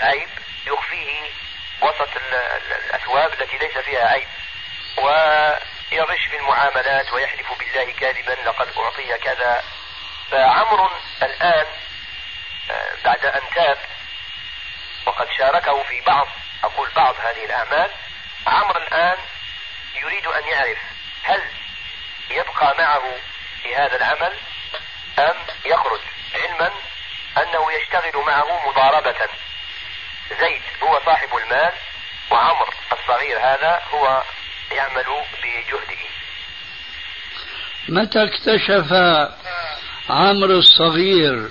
عيب 0.00 0.28
يخفيه 0.66 1.30
وسط 1.80 2.08
الأثواب 2.70 3.32
التي 3.32 3.58
ليس 3.58 3.78
فيها 3.78 4.06
عيب. 4.06 4.28
ويغش 4.96 6.26
في 6.30 6.36
المعاملات 6.36 7.12
ويحلف 7.12 7.52
بالله 7.58 7.92
كاذبا 7.92 8.32
لقد 8.32 8.68
أعطي 8.76 9.18
كذا. 9.18 9.64
فعمر 10.30 10.92
الآن 11.22 11.66
آه، 12.70 12.92
بعد 13.04 13.26
أن 13.26 13.42
تاب 13.54 13.78
وقد 15.06 15.28
شاركه 15.38 15.82
في 15.82 16.00
بعض 16.00 16.28
أقول 16.64 16.88
بعض 16.96 17.14
هذه 17.20 17.44
الأعمال 17.44 17.90
عمر 18.46 18.76
الآن 18.76 19.18
يريد 19.94 20.26
أن 20.26 20.46
يعرف 20.46 20.78
هل 21.22 21.42
يبقى 22.30 22.74
معه 22.78 23.16
في 23.62 23.76
هذا 23.76 23.96
العمل 23.96 24.38
أم 25.18 25.34
يخرج 25.66 26.00
علما 26.34 26.70
أنه 27.36 27.72
يشتغل 27.72 28.24
معه 28.26 28.68
مضاربة. 28.68 29.28
زيد 30.40 30.62
هو 30.82 31.00
صاحب 31.06 31.28
المال 31.36 31.72
وعمر 32.30 32.74
الصغير 32.92 33.38
هذا 33.38 33.82
هو 33.94 34.22
يعمل 34.70 35.04
بجهده. 35.42 36.02
متى 37.88 38.24
اكتشف 38.24 38.92
عمرو 40.10 40.58
الصغير 40.58 41.48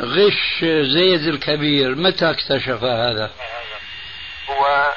غش 0.00 0.64
زيد 0.64 1.26
الكبير؟ 1.26 1.94
متى 1.94 2.30
اكتشف 2.30 2.82
هذا؟ 2.84 3.32
هو 4.48 4.66
آه، 4.66 4.94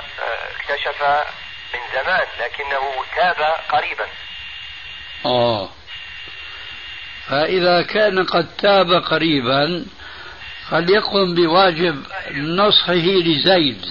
اكتشف 0.56 1.02
من 1.74 1.80
زمان 1.94 2.28
لكنه 2.40 3.06
تاب 3.16 3.56
قريبا. 3.70 4.08
آه. 5.26 5.70
فإذا 7.30 7.82
كان 7.82 8.24
قد 8.24 8.48
تاب 8.58 8.92
قريبا 8.92 9.86
فليقم 10.70 11.36
بواجب 11.36 12.04
نصحه 12.36 12.94
لزيد. 12.94 13.86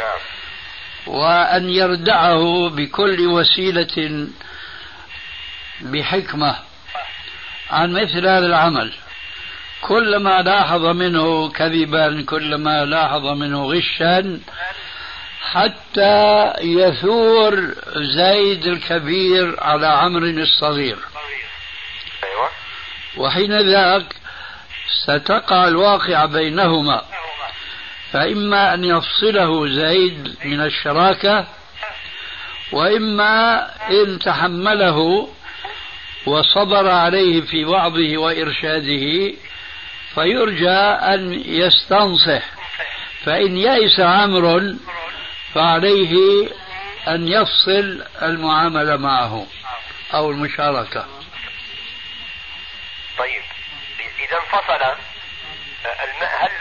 نعم. 0.00 0.20
وأن 1.06 1.70
يردعه 1.70 2.68
بكل 2.68 3.26
وسيلة 3.26 4.28
بحكمة 5.80 6.56
عن 7.70 7.92
مثل 7.92 8.26
هذا 8.26 8.46
العمل. 8.46 8.92
كلما 9.80 10.42
لاحظ 10.42 10.84
منه 10.84 11.48
كذبا 11.48 12.24
كلما 12.28 12.84
لاحظ 12.84 13.26
منه 13.26 13.64
غشا 13.64 14.40
حتى 15.40 16.52
يثور 16.60 17.74
زيد 17.96 18.66
الكبير 18.66 19.60
على 19.60 19.86
عمرو 19.86 20.26
الصغير. 20.26 20.98
وحين 23.16 23.60
ذاك 23.60 24.16
ستقع 25.02 25.68
الواقعة 25.68 26.26
بينهما. 26.26 27.02
فإما 28.12 28.74
أن 28.74 28.84
يفصله 28.84 29.68
زيد 29.68 30.36
من 30.44 30.60
الشراكة 30.60 31.46
وإما 32.72 33.66
إن 33.90 34.18
تحمله 34.18 35.28
وصبر 36.26 36.88
عليه 36.90 37.40
في 37.40 37.64
وعظه 37.64 38.18
وإرشاده 38.18 39.32
فيرجى 40.14 40.78
أن 41.14 41.42
يستنصح. 41.46 42.42
فإن 43.24 43.56
يئس 43.56 44.00
عمرو 44.00 44.74
فعليه 45.54 46.48
أن 47.08 47.28
يفصل 47.28 48.02
المعاملة 48.22 48.96
معه 48.96 49.46
أو 50.14 50.30
المشاركة. 50.30 51.13
طيب. 53.18 53.42
إذا 54.18 54.36
انفصل 54.36 54.96
هل 56.22 56.52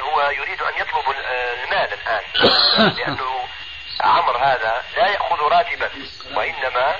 هو 0.00 0.30
يريد 0.30 0.62
أن 0.62 0.72
يطلب 0.78 1.10
المال 1.10 1.92
الآن؟ 1.92 2.22
لأنه 2.98 3.48
عمر 4.00 4.36
هذا 4.36 4.84
لا 4.96 5.06
يأخذ 5.06 5.40
راتبا 5.40 5.90
وإنما 6.34 6.96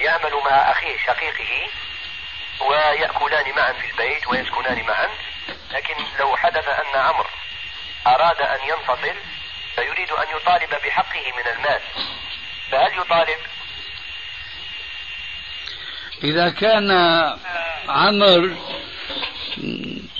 يعمل 0.00 0.32
مع 0.44 0.70
أخيه 0.70 0.98
شقيقه 0.98 1.70
ويأكلان 2.60 3.54
معا 3.56 3.72
في 3.72 3.90
البيت 3.90 4.26
ويسكنان 4.28 4.82
معا. 4.86 5.08
لكن 5.70 5.94
لو 6.18 6.36
حدث 6.36 6.68
أن 6.68 7.00
عمرو 7.00 7.28
أراد 8.06 8.40
أن 8.40 8.68
ينفصل 8.68 9.14
فيريد 9.74 10.10
أن 10.10 10.36
يطالب 10.36 10.70
بحقه 10.84 11.32
من 11.36 11.46
المال. 11.46 11.80
فهل 12.70 12.98
يطالب؟ 12.98 13.38
إذا 16.24 16.50
كان 16.50 16.90
عمرو 17.88 18.50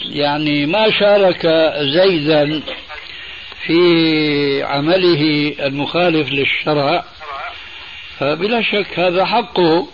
يعني 0.01 0.67
ما 0.67 0.91
شارك 0.91 1.47
زيدا 1.81 2.62
في 3.67 4.62
عمله 4.62 5.55
المخالف 5.61 6.33
للشرع 6.33 7.05
فبلا 8.19 8.62
شك 8.62 8.99
هذا 8.99 9.25
حقه. 9.25 9.89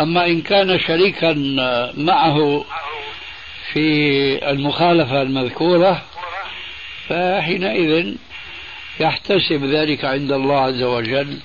أما 0.00 0.26
إن 0.26 0.42
كان 0.42 0.80
شريكا 0.80 1.32
معه 1.96 2.64
في 3.72 4.50
المخالفة 4.50 5.22
المذكورة 5.22 6.02
فحينئذ 7.08 8.14
يحتسب 9.00 9.64
ذلك 9.64 10.04
عند 10.04 10.32
الله 10.32 10.60
عز 10.60 10.82
وجل 10.82 11.38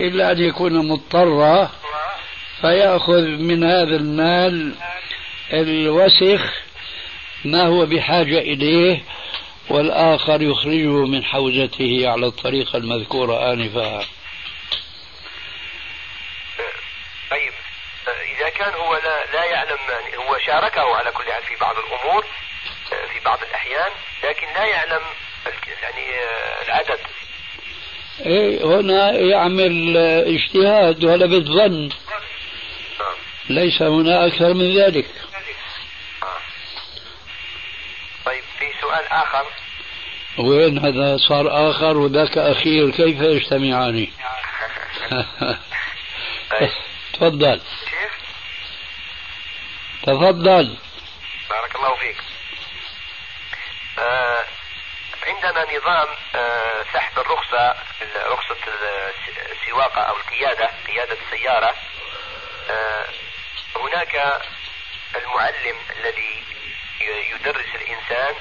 إلا 0.00 0.32
أن 0.32 0.38
يكون 0.38 0.88
مضطرا 0.88 1.70
فيأخذ 2.60 3.22
من 3.22 3.64
هذا 3.64 3.96
المال 3.96 4.74
الوسخ 5.52 6.54
ما 7.44 7.66
هو 7.66 7.86
بحاجة 7.86 8.38
إليه 8.38 9.02
والآخر 9.70 10.42
يخرجه 10.42 11.04
من 11.06 11.24
حوزته 11.24 12.02
على 12.08 12.26
الطريقة 12.26 12.76
المذكورة 12.76 13.52
آنفا 13.52 14.04
طيب 17.30 17.52
إذا 18.36 18.48
كان 18.48 18.74
هو 18.74 18.94
لا, 18.94 19.32
لا 19.32 19.44
يعلم 19.44 19.78
هو 20.28 20.38
شاركه 20.46 20.96
على 20.96 21.10
كل 21.10 21.32
حال 21.32 21.42
في 21.42 21.56
بعض 21.60 21.76
الأمور 21.76 22.24
في 22.88 23.24
بعض 23.24 23.38
الأحيان 23.42 23.90
لكن 24.24 24.46
لا 24.54 24.64
يعلم 24.66 25.00
يعني 25.82 26.06
العدد 26.66 26.98
إيه 28.26 28.64
هنا 28.64 29.10
يعمل 29.12 29.96
اجتهاد 30.26 31.04
ولا 31.04 31.26
بالظن. 31.26 31.88
ليس 33.48 33.82
هنا 33.82 34.26
أكثر 34.26 34.54
من 34.54 34.78
ذلك. 34.78 35.06
طيب 38.24 38.44
في 38.58 38.72
سؤال 38.80 39.06
آخر. 39.06 39.46
وين 40.38 40.78
هذا؟ 40.78 41.16
صار 41.16 41.70
آخر 41.70 41.96
وذاك 41.96 42.38
أخير 42.38 42.90
كيف 42.90 43.20
يجتمعان؟ 43.20 44.06
طيب. 46.50 46.70
تفضل. 47.12 47.60
كيف؟ 47.84 48.12
تفضل. 50.02 50.76
بارك 51.50 51.76
الله 51.76 51.94
فيك. 51.94 52.16
آه 53.98 54.44
عندنا 55.26 55.76
نظام 55.76 56.08
آه 56.34 56.84
سحب 56.94 57.18
الرخصة 57.18 57.74
رخصة 58.16 58.56
السواقة 59.52 60.00
أو 60.00 60.16
القيادة 60.16 60.70
قيادة 60.86 61.16
السيارة. 61.26 61.74
آه 62.70 63.04
هناك 63.82 64.42
المعلم 65.16 65.76
الذي 65.90 66.44
يدرس 67.00 67.74
الإنسان 67.74 68.34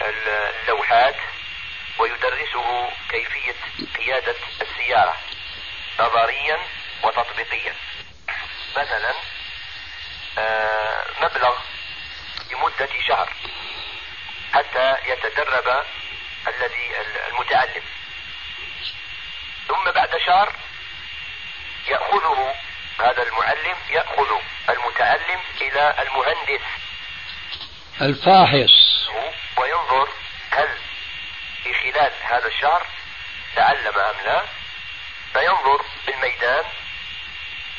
اللوحات 0.00 1.16
ويدرسه 1.98 2.90
كيفية 3.10 3.54
قيادة 3.98 4.36
السيارة 4.60 5.16
نظريا 6.00 6.58
وتطبيقيا. 7.02 7.74
مثلا 8.76 9.14
آه، 10.38 11.04
مبلغ 11.20 11.58
لمدة 12.50 12.88
شهر 13.08 13.32
حتى 14.54 14.96
يتدرب 15.06 15.84
الذي 16.48 16.90
المتعلم. 17.28 17.82
ثم 19.68 19.90
بعد 19.90 20.16
شهر 20.26 20.52
يأخذه 21.86 22.54
هذا 23.00 23.22
المعلم 23.22 23.76
يأخذ 23.90 24.28
المتعلم 24.68 25.40
إلى 25.60 25.94
المهندس. 26.02 26.64
الفاحص. 28.00 29.08
وينظر 29.56 30.08
هل 30.50 30.68
في 31.62 31.74
خلال 31.74 32.12
هذا 32.22 32.46
الشهر 32.46 32.86
تعلم 33.56 33.98
أم 33.98 34.16
لا. 34.24 34.42
فينظر 35.32 35.84
بالميدان 36.06 36.64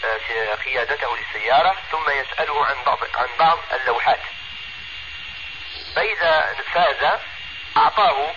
آه، 0.03 0.55
قيادته 0.55 1.17
للسيارة 1.17 1.75
ثم 1.91 2.09
يسأله 2.09 2.65
عن 2.65 2.83
بعض 2.85 2.99
عن 3.15 3.27
بعض 3.39 3.59
اللوحات. 3.73 4.19
فإذا 5.95 6.55
فاز 6.73 7.19
أعطاه 7.77 8.33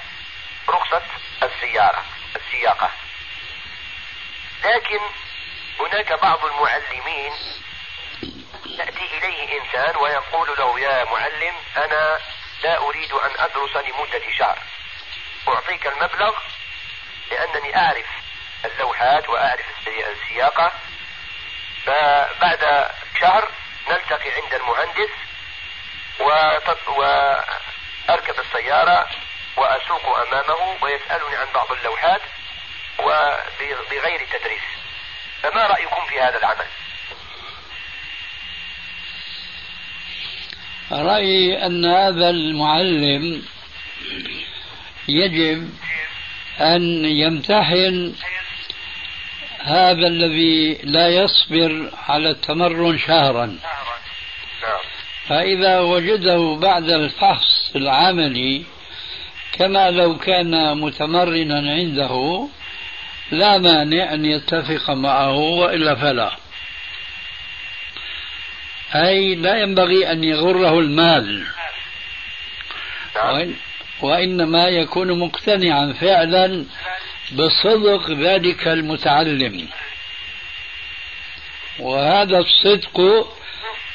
رخصة 0.69 1.03
السيارة 1.43 2.05
السياقة. 2.37 2.91
لكن 4.65 5.01
هناك 5.81 6.13
بعض 6.13 6.45
المعلمين 6.45 7.33
يأتي 8.67 9.19
إليه 9.19 9.61
إنسان 9.61 9.97
ويقول 9.97 10.49
له 10.59 10.81
يا 10.81 11.05
معلم 11.05 11.55
أنا 11.77 12.19
لا 12.63 12.79
أريد 12.79 13.13
أن 13.13 13.31
أدرس 13.39 13.77
لمدة 13.77 14.23
شهر. 14.39 14.59
أعطيك 15.49 15.87
المبلغ 15.87 16.35
لأنني 17.31 17.77
أعرف 17.77 18.07
اللوحات 18.65 19.29
وأعرف 19.29 19.67
السياقة. 19.89 20.73
فبعد 21.87 22.91
شهر 23.21 23.49
نلتقي 23.89 24.31
عند 24.31 24.55
المهندس 24.55 25.11
وأركب 26.89 28.41
السيارة 28.41 29.11
وأسوق 29.57 30.19
أمامه 30.19 30.77
ويسألني 30.83 31.37
عن 31.37 31.47
بعض 31.55 31.73
اللوحات 31.73 32.21
وبغير 32.99 34.27
تدريس. 34.33 34.63
فما 35.45 35.67
رأيكم 35.67 36.07
في 36.09 36.21
هذا 36.21 36.39
العمل 36.39 36.67
رأيي 40.93 41.67
أن 41.67 41.85
هذا 41.85 42.31
المعلم 42.31 43.43
يجب 45.09 45.71
أن 46.61 47.05
يمتحن 47.05 48.15
هذا 49.61 50.07
الذي 50.07 50.79
لا 50.83 51.09
يصبر 51.09 51.91
على 52.09 52.31
التمرن 52.31 52.99
شهرا 52.99 53.47
نعم. 53.47 54.81
فإذا 55.27 55.81
وجده 55.81 56.57
بعد 56.61 56.91
الفحص 56.91 57.71
العملي 57.77 58.65
كما 59.53 59.91
لو 59.91 60.19
كان 60.19 60.79
متمرنا 60.81 61.73
عنده 61.73 62.49
لا 63.31 63.59
مانع 63.59 64.15
أن 64.15 64.25
يتفق 64.25 64.91
معه 64.91 65.37
وإلا 65.37 65.95
فلا. 65.95 66.37
أي 68.95 69.35
لا 69.35 69.63
ينبغي 69.63 70.13
أن 70.13 70.25
يغره 70.25 70.79
المال. 70.79 71.45
وإن 73.25 73.55
وإنما 74.01 74.69
يكون 74.69 75.19
مقتنعا 75.19 75.93
فعلا 76.01 76.65
بصدق 77.33 78.11
ذلك 78.11 78.69
المتعلم. 78.69 79.69
وهذا 81.79 82.39
الصدق 82.39 83.01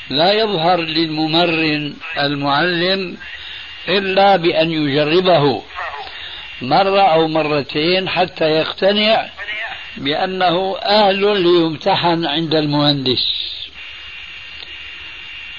لا 0.10 0.34
يظهر 0.34 0.82
للممرن 0.82 1.96
المعلم 2.18 3.18
إلا 3.88 4.36
بأن 4.36 4.72
يجربه. 4.72 5.64
مرة 6.62 7.02
أو 7.02 7.28
مرتين 7.28 8.10
حتى 8.10 8.46
يقتنع 8.46 9.30
بأنه 9.98 10.78
أهل 10.78 11.42
ليمتحن 11.44 12.26
عند 12.26 12.56
المهندس. 12.56 13.40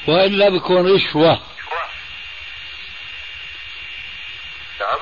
وإلا 0.09 0.49
بيكون 0.49 0.95
رشوة. 0.95 1.41
نعم. 4.81 4.99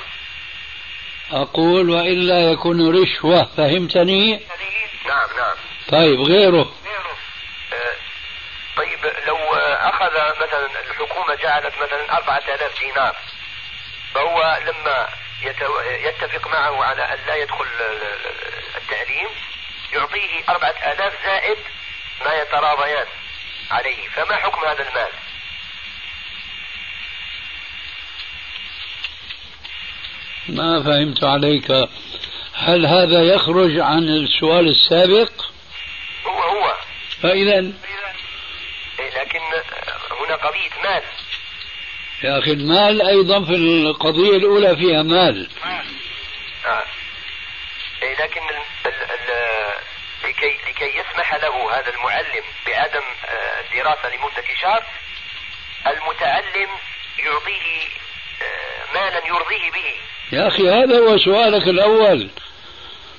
أقول 1.33 1.91
وإلا 1.91 2.53
يكون 2.53 3.03
رشوة 3.03 3.45
فهمتني؟ 3.57 4.31
نعم 5.07 5.29
نعم. 5.39 5.57
طيب 5.89 6.21
غيره. 6.21 6.73
آه، 7.73 7.93
طيب 8.77 8.99
لو 9.27 9.37
أخذ 9.65 10.13
مثلا 10.47 10.67
الحكومة 10.91 11.35
جعلت 11.43 11.75
مثلا 11.83 12.17
أربعة 12.17 12.43
آلاف 12.55 12.81
دينار 12.81 13.17
فهو 14.15 14.59
لما 14.67 15.09
يتفق 16.01 16.49
معه 16.49 16.85
على 16.85 17.03
أن 17.03 17.19
لا 17.27 17.35
يدخل 17.37 17.67
التعليم 18.77 19.29
يعطيه 19.93 20.45
أربعة 20.49 20.93
آلاف 20.93 21.25
زائد 21.25 21.59
ما 22.25 22.35
يتراضيان 22.35 23.07
عليه. 23.71 24.09
فما 24.09 24.37
حكم 24.37 24.65
هذا 24.65 24.89
المال؟ 24.89 25.11
ما 30.49 30.83
فهمت 30.83 31.25
عليك. 31.25 31.71
هل 32.55 32.87
هذا 32.87 33.23
يخرج 33.23 33.79
عن 33.79 34.09
السؤال 34.09 34.69
السابق؟ 34.69 35.33
هو 36.27 36.43
هو. 36.43 36.75
فإذا 37.23 37.73
إيه، 39.01 39.21
لكن 39.21 39.41
هنا 40.11 40.37
قضية 40.37 40.71
مال. 40.85 41.03
يا 42.25 42.39
أخي 42.39 42.53
المال 42.53 43.03
أيضا 43.03 43.45
في 43.45 43.55
القضية 43.55 44.37
الأولى 44.37 44.77
فيها 44.77 45.03
مال. 45.03 45.49
آه. 46.67 46.85
إيه 48.03 48.15
لكن 48.15 48.41
ال 48.51 48.57
ال 48.87 48.93
ال 48.93 49.29
لكي 50.25 50.59
لكي 50.69 50.99
يسمح 50.99 51.35
له 51.35 51.79
هذا 51.79 51.89
المعلم 51.95 52.45
بعدم 52.67 53.05
آه، 53.29 54.09
لمدة 54.09 54.45
شهر 54.63 54.83
المتعلم 55.87 56.69
يعطيه 57.19 57.89
مالا 58.95 59.27
يرضيه 59.27 59.71
به. 59.71 59.95
يا 60.33 60.49
أخي 60.49 60.69
هذا 60.69 60.99
هو 60.99 61.19
سؤالك 61.19 61.69
الأول. 61.69 62.31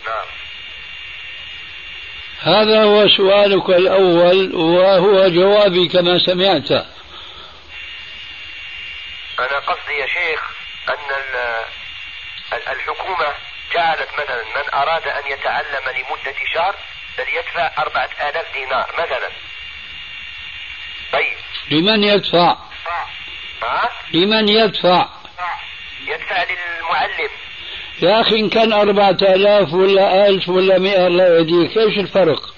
نعم. 0.05 0.25
هذا 2.39 2.83
هو 2.83 3.07
سؤالك 3.07 3.69
الأول 3.69 4.55
وهو 4.55 5.27
جوابي 5.29 5.87
كما 5.87 6.19
سمعت. 6.25 6.85
أنا 9.39 9.59
قصدي 9.59 9.93
يا 9.93 10.07
شيخ 10.07 10.41
أن 10.89 11.33
الحكومة 12.71 13.33
جعلت 13.73 14.09
مثلا 14.13 14.43
من 14.43 14.73
أراد 14.73 15.07
أن 15.07 15.31
يتعلم 15.31 15.83
لمدة 15.89 16.35
شهر 16.53 16.75
فليدفع 17.17 17.71
أربعة 17.77 18.09
آلاف 18.29 18.53
دينار 18.53 18.87
مثلا 18.93 19.29
طيب 21.13 21.37
لمن 21.71 22.03
يدفع؟ 22.03 22.55
ها؟ 23.61 23.91
لمن 24.13 24.49
يدفع؟ 24.49 25.05
يدفع 26.07 26.43
للمعلم 26.43 27.29
يا 28.01 28.21
أخي 28.21 28.35
إن 28.39 28.49
كان 28.49 28.73
أربعة 28.73 29.17
آلاف 29.21 29.73
ولا 29.73 30.27
ألف 30.27 30.49
ولا 30.49 30.79
مئة 30.79 31.07
الله 31.07 31.23
يهديك 31.23 31.77
إيش 31.77 31.97
الفرق 31.97 32.53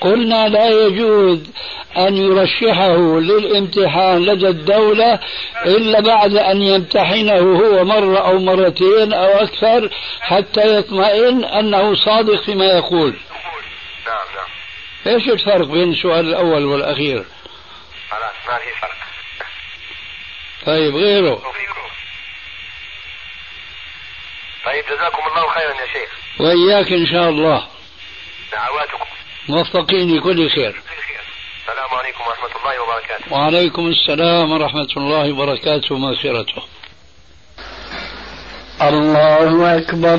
قلنا 0.00 0.48
لا 0.48 0.68
يجوز 0.68 1.50
أن 1.96 2.16
يرشحه 2.16 2.96
للامتحان 3.20 4.24
لدى 4.24 4.48
الدولة 4.48 5.20
إلا 5.66 6.00
بعد 6.00 6.34
أن 6.34 6.62
يمتحنه 6.62 7.38
هو 7.38 7.84
مرة 7.84 8.18
أو 8.18 8.38
مرتين 8.38 9.12
أو 9.12 9.28
أكثر 9.28 9.90
حتى 10.20 10.78
يطمئن 10.78 11.44
أنه 11.44 11.94
صادق 11.94 12.42
فيما 12.44 12.64
يقول. 12.64 13.14
نعم 14.06 14.26
نعم 14.36 15.14
إيش 15.14 15.28
الفرق 15.28 15.66
بين 15.66 15.92
السؤال 15.92 16.28
الأول 16.28 16.64
والأخير؟ 16.64 17.24
خلاص 18.10 18.34
ما 18.48 18.58
في 18.58 18.80
فرق. 18.80 18.96
طيب 20.66 20.96
غيره. 20.96 21.42
طيب 24.66 24.84
جزاكم 24.84 25.22
الله 25.28 25.48
خيرا 25.48 25.70
يا 25.70 25.86
شيخ. 25.92 26.10
وإياك 26.38 26.92
إن 26.92 27.06
شاء 27.06 27.28
الله. 27.28 27.66
دعواتكم. 28.52 29.04
موفقين 29.50 30.16
لكل 30.16 30.50
خير. 30.50 30.82
السلام 31.60 31.90
عليكم 31.98 32.22
ورحمة 32.26 32.52
الله 32.60 32.82
وبركاته. 32.82 33.32
وعليكم 33.32 33.86
السلام 33.86 34.52
ورحمة 34.52 34.92
الله 34.96 35.32
وبركاته 35.32 35.94
ومغفرته 35.94 36.62
الله 38.82 39.78
أكبر. 39.78 40.18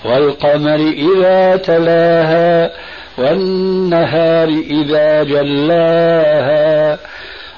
والقمر 0.05 0.75
إذا 0.75 1.55
تلاها 1.55 2.71
والنهار 3.17 4.47
إذا 4.49 5.23
جلاها 5.23 6.99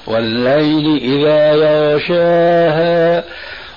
والليل 0.06 0.96
إذا 1.02 1.52
يغشاها 1.52 3.24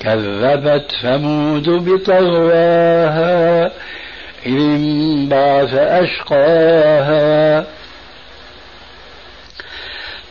كذبت 0.00 0.92
ثمود 1.02 1.68
بطغواها 1.68 3.66
إذ 4.46 4.60
انبعث 4.60 5.74
أشقاها. 5.74 7.64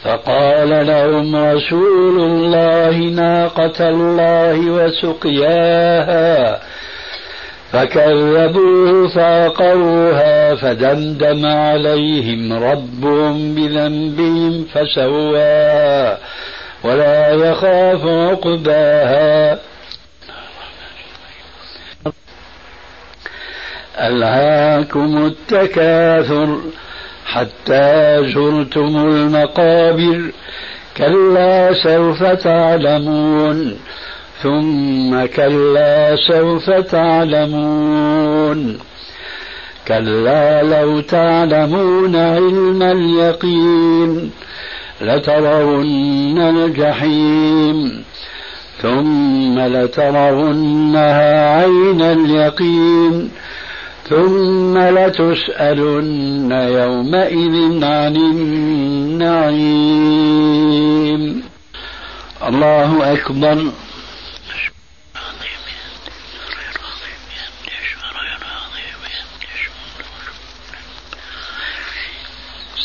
فقال 0.03 0.87
لهم 0.87 1.35
رسول 1.35 2.19
الله 2.19 2.97
ناقة 2.97 3.89
الله 3.89 4.71
وسقياها. 4.71 6.59
فكذبوه 7.71 9.07
فعقروها 9.07 10.55
فدمدم 10.55 11.45
عليهم 11.45 12.53
ربهم 12.53 13.55
بذنبهم 13.55 14.65
فسواها. 14.73 16.17
ولا 16.83 17.31
يخاف 17.31 18.05
عقباها. 18.05 19.59
ألهاكم 23.99 25.25
التكاثر 25.25 26.59
حتى 27.25 28.19
زرتم 28.33 28.97
المقابر 28.97 30.31
كلا 30.97 31.73
سوف 31.83 32.23
تعلمون 32.23 33.79
ثم 34.43 35.25
كلا 35.25 36.15
سوف 36.27 36.69
تعلمون. 36.69 38.79
كلا 39.87 40.63
لو 40.63 40.99
تعلمون 40.99 42.15
علم 42.15 42.83
اليقين 42.83 44.31
لترون 45.01 46.37
الجحيم 46.37 48.03
ثم 48.81 49.59
لترونها 49.59 51.55
عين 51.59 52.01
اليقين 52.01 53.29
ثم 54.09 54.77
لتسألن 54.77 56.51
يومئذ 56.51 57.83
عن 57.83 58.15
النعيم. 58.15 59.67
الله 62.47 63.13
أكبر. 63.13 63.71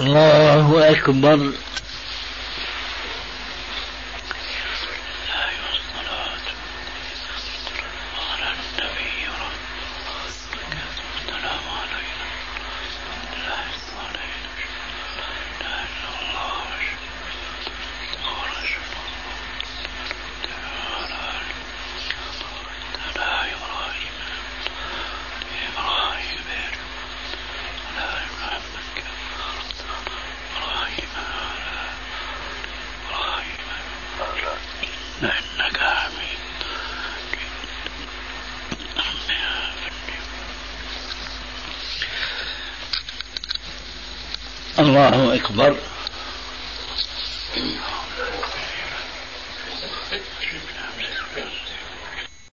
الله 0.00 0.90
أكبر. 0.90 1.52